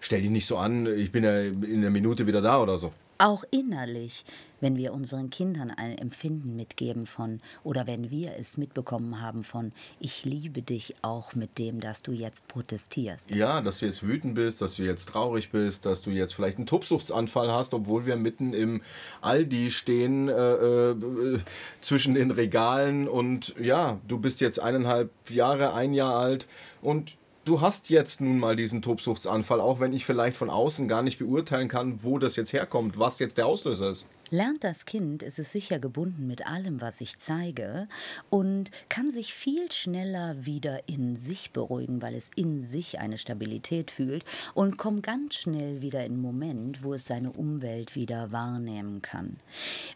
stell 0.00 0.22
dich 0.22 0.30
nicht 0.30 0.44
so 0.44 0.56
an, 0.56 0.86
ich 0.86 1.12
bin 1.12 1.22
ja 1.22 1.40
in 1.40 1.78
einer 1.78 1.90
Minute 1.90 2.26
wieder 2.26 2.42
da 2.42 2.60
oder 2.60 2.78
so. 2.78 2.92
Auch 3.18 3.44
innerlich 3.52 4.24
wenn 4.62 4.76
wir 4.76 4.94
unseren 4.94 5.28
Kindern 5.28 5.70
ein 5.70 5.98
Empfinden 5.98 6.56
mitgeben 6.56 7.04
von, 7.04 7.40
oder 7.64 7.86
wenn 7.86 8.10
wir 8.10 8.36
es 8.38 8.56
mitbekommen 8.56 9.20
haben 9.20 9.42
von, 9.42 9.72
ich 10.00 10.24
liebe 10.24 10.62
dich 10.62 10.94
auch 11.02 11.34
mit 11.34 11.58
dem, 11.58 11.80
dass 11.80 12.02
du 12.02 12.12
jetzt 12.12 12.46
protestierst. 12.48 13.34
Ja, 13.34 13.60
dass 13.60 13.80
du 13.80 13.86
jetzt 13.86 14.06
wütend 14.06 14.36
bist, 14.36 14.62
dass 14.62 14.76
du 14.76 14.84
jetzt 14.84 15.08
traurig 15.08 15.50
bist, 15.50 15.84
dass 15.84 16.00
du 16.00 16.10
jetzt 16.10 16.32
vielleicht 16.32 16.58
einen 16.58 16.66
Tobsuchtsanfall 16.66 17.52
hast, 17.52 17.74
obwohl 17.74 18.06
wir 18.06 18.16
mitten 18.16 18.54
im 18.54 18.82
Aldi 19.20 19.72
stehen, 19.72 20.28
äh, 20.28 20.90
äh, 20.90 21.40
zwischen 21.80 22.14
den 22.14 22.30
Regalen 22.30 23.08
und 23.08 23.54
ja, 23.60 24.00
du 24.06 24.18
bist 24.18 24.40
jetzt 24.40 24.60
eineinhalb 24.60 25.10
Jahre, 25.28 25.74
ein 25.74 25.92
Jahr 25.92 26.16
alt 26.16 26.46
und 26.80 27.16
du 27.44 27.60
hast 27.60 27.90
jetzt 27.90 28.20
nun 28.20 28.38
mal 28.38 28.54
diesen 28.54 28.82
Tobsuchtsanfall, 28.82 29.60
auch 29.60 29.80
wenn 29.80 29.92
ich 29.92 30.06
vielleicht 30.06 30.36
von 30.36 30.50
außen 30.50 30.86
gar 30.86 31.02
nicht 31.02 31.18
beurteilen 31.18 31.68
kann, 31.68 32.02
wo 32.02 32.18
das 32.18 32.36
jetzt 32.36 32.52
herkommt, 32.52 32.98
was 32.98 33.18
jetzt 33.18 33.38
der 33.38 33.46
Auslöser 33.46 33.90
ist. 33.90 34.06
Lernt 34.30 34.64
das 34.64 34.86
Kind, 34.86 35.22
ist 35.22 35.38
es 35.38 35.52
sicher 35.52 35.78
gebunden 35.78 36.26
mit 36.26 36.46
allem, 36.46 36.80
was 36.80 37.02
ich 37.02 37.18
zeige 37.18 37.86
und 38.30 38.70
kann 38.88 39.10
sich 39.10 39.34
viel 39.34 39.70
schneller 39.70 40.46
wieder 40.46 40.88
in 40.88 41.16
sich 41.16 41.50
beruhigen, 41.50 42.00
weil 42.00 42.14
es 42.14 42.30
in 42.34 42.62
sich 42.62 42.98
eine 42.98 43.18
Stabilität 43.18 43.90
fühlt 43.90 44.24
und 44.54 44.78
kommt 44.78 45.02
ganz 45.02 45.34
schnell 45.34 45.82
wieder 45.82 46.02
in 46.04 46.12
einen 46.12 46.20
Moment, 46.20 46.84
wo 46.84 46.94
es 46.94 47.06
seine 47.06 47.32
Umwelt 47.32 47.96
wieder 47.96 48.32
wahrnehmen 48.32 49.02
kann. 49.02 49.38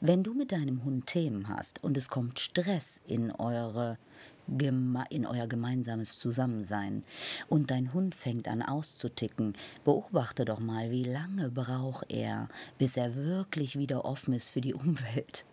Wenn 0.01 0.23
du 0.23 0.35
mit 0.35 0.53
deinem 0.53 0.83
Hund 0.85 1.07
Themen 1.07 1.49
hast 1.49 1.85
und 1.85 1.97
es 1.97 2.09
kommt 2.09 2.41
Stress 2.41 3.01
in 3.07 3.31
eure 3.31 3.99
in 4.47 5.27
euer 5.27 5.47
gemeinsames 5.47 6.19
Zusammensein 6.19 7.05
und 7.49 7.71
dein 7.71 7.93
Hund 7.93 8.15
fängt 8.15 8.49
an 8.49 8.63
auszuticken, 8.63 9.55
beobachte 9.85 10.45
doch 10.45 10.61
mal, 10.61 10.91
wie 10.91 11.05
lange 11.05 11.51
braucht 11.51 12.13
er, 12.13 12.49
bis 12.79 12.97
er 12.97 13.15
wirklich 13.15 13.79
wieder 13.79 14.05
offen 14.05 14.35
ist 14.35 14.51
für 14.51 14.61
die 14.61 14.75
Umwelt. 14.75 15.45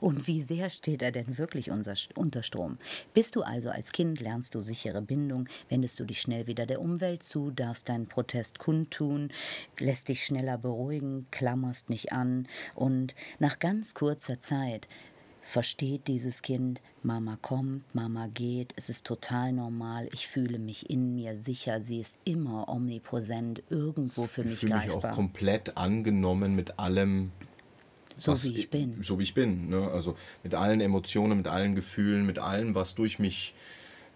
Und 0.00 0.26
wie 0.26 0.42
sehr 0.42 0.70
steht 0.70 1.02
er 1.02 1.12
denn 1.12 1.38
wirklich 1.38 1.70
unter 1.70 1.94
Strom? 2.42 2.78
Bist 3.14 3.36
du 3.36 3.42
also 3.42 3.70
als 3.70 3.92
Kind, 3.92 4.20
lernst 4.20 4.54
du 4.54 4.60
sichere 4.60 5.02
Bindung, 5.02 5.48
wendest 5.68 6.00
du 6.00 6.04
dich 6.04 6.20
schnell 6.20 6.46
wieder 6.46 6.66
der 6.66 6.80
Umwelt 6.80 7.22
zu, 7.22 7.50
darfst 7.50 7.88
deinen 7.88 8.06
Protest 8.06 8.58
kundtun, 8.58 9.30
lässt 9.78 10.08
dich 10.08 10.24
schneller 10.24 10.58
beruhigen, 10.58 11.26
klammerst 11.30 11.90
nicht 11.90 12.12
an 12.12 12.46
und 12.74 13.14
nach 13.38 13.58
ganz 13.58 13.94
kurzer 13.94 14.38
Zeit 14.38 14.88
versteht 15.48 16.08
dieses 16.08 16.42
Kind, 16.42 16.82
Mama 17.02 17.38
kommt, 17.40 17.94
Mama 17.94 18.26
geht, 18.26 18.74
es 18.76 18.90
ist 18.90 19.06
total 19.06 19.54
normal, 19.54 20.06
ich 20.12 20.28
fühle 20.28 20.58
mich 20.58 20.90
in 20.90 21.14
mir 21.14 21.36
sicher, 21.36 21.82
sie 21.82 22.00
ist 22.00 22.16
immer 22.24 22.68
omnipräsent, 22.68 23.62
irgendwo 23.70 24.26
für 24.26 24.42
mich 24.42 24.52
ich 24.52 24.58
fühle 24.58 24.72
greifbar. 24.74 24.96
mich 24.96 25.04
auch 25.06 25.10
komplett 25.10 25.78
angenommen 25.78 26.54
mit 26.54 26.78
allem, 26.78 27.32
so 28.18 28.34
wie 28.42 28.56
ich 28.58 28.68
bin. 28.68 29.02
So 29.02 29.18
wie 29.18 29.22
ich 29.22 29.32
bin. 29.32 29.70
Ne? 29.70 29.90
Also 29.90 30.16
mit 30.42 30.54
allen 30.54 30.82
Emotionen, 30.82 31.38
mit 31.38 31.48
allen 31.48 31.74
Gefühlen, 31.74 32.26
mit 32.26 32.38
allem, 32.38 32.74
was 32.74 32.94
durch 32.94 33.18
mich 33.18 33.54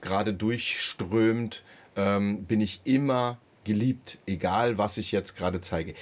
gerade 0.03 0.35
durchströmt, 0.35 1.63
ähm, 1.97 2.45
bin 2.45 2.61
ich 2.61 2.83
immer 2.85 3.39
geliebt, 3.65 4.19
egal 4.27 4.77
was 4.77 4.99
ich 4.99 5.13
jetzt 5.13 5.35
gerade 5.35 5.63
zeige. 5.63 5.95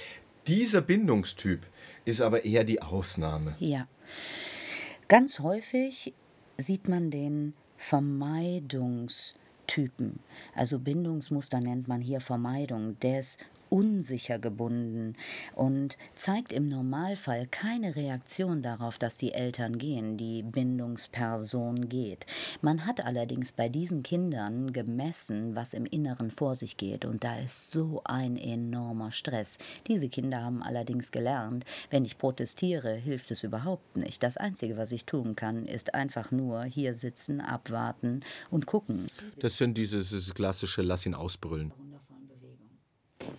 Dieser 0.47 0.81
Bindungstyp 0.81 1.65
ist 2.03 2.19
aber 2.19 2.43
eher 2.43 2.65
die 2.65 2.81
Ausnahme. 2.81 3.55
Ja. 3.59 3.87
Ganz 5.11 5.41
häufig 5.41 6.13
sieht 6.57 6.87
man 6.87 7.11
den 7.11 7.53
Vermeidungstypen. 7.75 10.21
Also 10.55 10.79
Bindungsmuster 10.79 11.59
nennt 11.59 11.89
man 11.89 11.99
hier 11.99 12.21
Vermeidung 12.21 12.97
des 13.01 13.37
unsicher 13.71 14.37
gebunden 14.37 15.15
und 15.55 15.97
zeigt 16.13 16.51
im 16.51 16.67
Normalfall 16.67 17.47
keine 17.47 17.95
Reaktion 17.95 18.61
darauf, 18.61 18.97
dass 18.97 19.17
die 19.17 19.33
Eltern 19.33 19.77
gehen, 19.77 20.17
die 20.17 20.43
Bindungsperson 20.43 21.87
geht. 21.87 22.25
Man 22.61 22.85
hat 22.85 23.03
allerdings 23.03 23.53
bei 23.53 23.69
diesen 23.69 24.03
Kindern 24.03 24.73
gemessen, 24.73 25.55
was 25.55 25.73
im 25.73 25.85
Inneren 25.85 26.31
vor 26.31 26.55
sich 26.55 26.75
geht 26.75 27.05
und 27.05 27.23
da 27.23 27.39
ist 27.39 27.71
so 27.71 28.01
ein 28.03 28.37
enormer 28.37 29.11
Stress. 29.11 29.57
Diese 29.87 30.09
Kinder 30.09 30.43
haben 30.43 30.61
allerdings 30.61 31.11
gelernt, 31.11 31.63
wenn 31.89 32.03
ich 32.03 32.17
protestiere, 32.17 32.93
hilft 32.93 33.31
es 33.31 33.43
überhaupt 33.43 33.95
nicht. 33.95 34.21
Das 34.21 34.35
Einzige, 34.35 34.75
was 34.75 34.91
ich 34.91 35.05
tun 35.05 35.35
kann, 35.35 35.65
ist 35.65 35.93
einfach 35.93 36.31
nur 36.31 36.63
hier 36.63 36.93
sitzen, 36.93 37.39
abwarten 37.39 38.19
und 38.49 38.65
gucken. 38.65 39.05
Das 39.39 39.57
sind 39.57 39.77
dieses 39.77 40.33
klassische 40.33 40.81
Lass 40.81 41.05
ihn 41.05 41.13
ausbrüllen. 41.13 41.71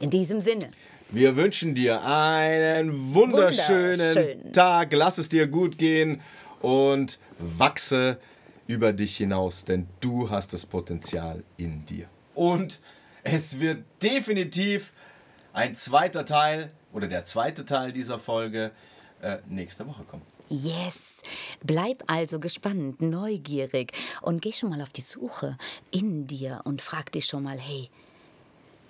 In 0.00 0.10
diesem 0.10 0.40
Sinne. 0.40 0.70
Wir 1.10 1.36
wünschen 1.36 1.74
dir 1.74 2.02
einen 2.04 3.14
wunderschönen 3.14 4.00
Wunderschön. 4.00 4.52
Tag. 4.52 4.92
Lass 4.92 5.18
es 5.18 5.28
dir 5.28 5.46
gut 5.46 5.76
gehen 5.78 6.20
und 6.60 7.18
wachse 7.38 8.18
über 8.66 8.92
dich 8.92 9.16
hinaus, 9.16 9.64
denn 9.64 9.86
du 10.00 10.30
hast 10.30 10.52
das 10.52 10.64
Potenzial 10.64 11.44
in 11.56 11.84
dir. 11.86 12.06
Und 12.34 12.80
es 13.22 13.60
wird 13.60 13.84
definitiv 14.02 14.92
ein 15.52 15.74
zweiter 15.74 16.24
Teil 16.24 16.70
oder 16.92 17.08
der 17.08 17.24
zweite 17.24 17.64
Teil 17.64 17.92
dieser 17.92 18.18
Folge 18.18 18.70
äh, 19.20 19.38
nächste 19.48 19.86
Woche 19.86 20.04
kommen. 20.04 20.22
Yes! 20.48 21.22
Bleib 21.64 22.02
also 22.08 22.38
gespannt, 22.38 23.00
neugierig 23.00 23.92
und 24.20 24.42
geh 24.42 24.52
schon 24.52 24.70
mal 24.70 24.82
auf 24.82 24.90
die 24.90 25.02
Suche 25.02 25.56
in 25.90 26.26
dir 26.26 26.60
und 26.64 26.82
frag 26.82 27.12
dich 27.12 27.26
schon 27.26 27.44
mal, 27.44 27.58
hey, 27.58 27.88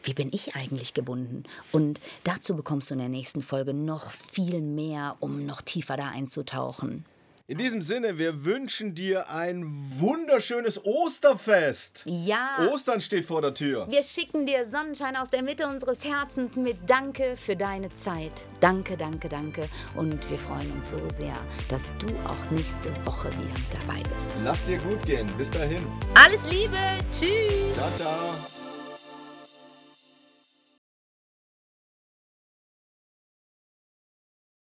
wie 0.02 0.14
bin 0.14 0.30
ich 0.32 0.56
eigentlich 0.56 0.94
gebunden? 0.94 1.44
Und 1.72 2.00
dazu 2.24 2.56
bekommst 2.56 2.90
du 2.90 2.94
in 2.94 3.00
der 3.00 3.08
nächsten 3.08 3.42
Folge 3.42 3.74
noch 3.74 4.10
viel 4.10 4.60
mehr, 4.60 5.16
um 5.20 5.44
noch 5.44 5.62
tiefer 5.62 5.96
da 5.96 6.08
einzutauchen. 6.08 7.04
In 7.48 7.58
diesem 7.58 7.82
Sinne, 7.82 8.18
wir 8.18 8.44
wünschen 8.44 8.94
dir 8.94 9.28
ein 9.28 9.64
wunderschönes 9.98 10.86
Osterfest. 10.86 12.04
Ja. 12.06 12.68
Ostern 12.72 13.00
steht 13.00 13.26
vor 13.26 13.42
der 13.42 13.52
Tür. 13.52 13.86
Wir 13.90 14.02
schicken 14.02 14.46
dir 14.46 14.70
Sonnenschein 14.70 15.16
aus 15.16 15.28
der 15.28 15.42
Mitte 15.42 15.66
unseres 15.66 16.02
Herzens 16.04 16.56
mit 16.56 16.78
Danke 16.88 17.36
für 17.36 17.56
deine 17.56 17.92
Zeit. 17.94 18.46
Danke, 18.60 18.96
danke, 18.96 19.28
danke. 19.28 19.68
Und 19.96 20.30
wir 20.30 20.38
freuen 20.38 20.70
uns 20.72 20.90
so 20.92 21.00
sehr, 21.18 21.36
dass 21.68 21.82
du 21.98 22.06
auch 22.24 22.50
nächste 22.50 22.88
Woche 23.04 23.28
wieder 23.32 23.78
dabei 23.86 24.00
bist. 24.02 24.36
Lass 24.44 24.64
dir 24.64 24.78
gut 24.78 25.04
gehen. 25.04 25.28
Bis 25.36 25.50
dahin. 25.50 25.84
Alles 26.14 26.48
Liebe. 26.48 26.78
Tschüss. 27.10 27.74
Ciao, 27.74 27.90
ciao. 27.98 28.61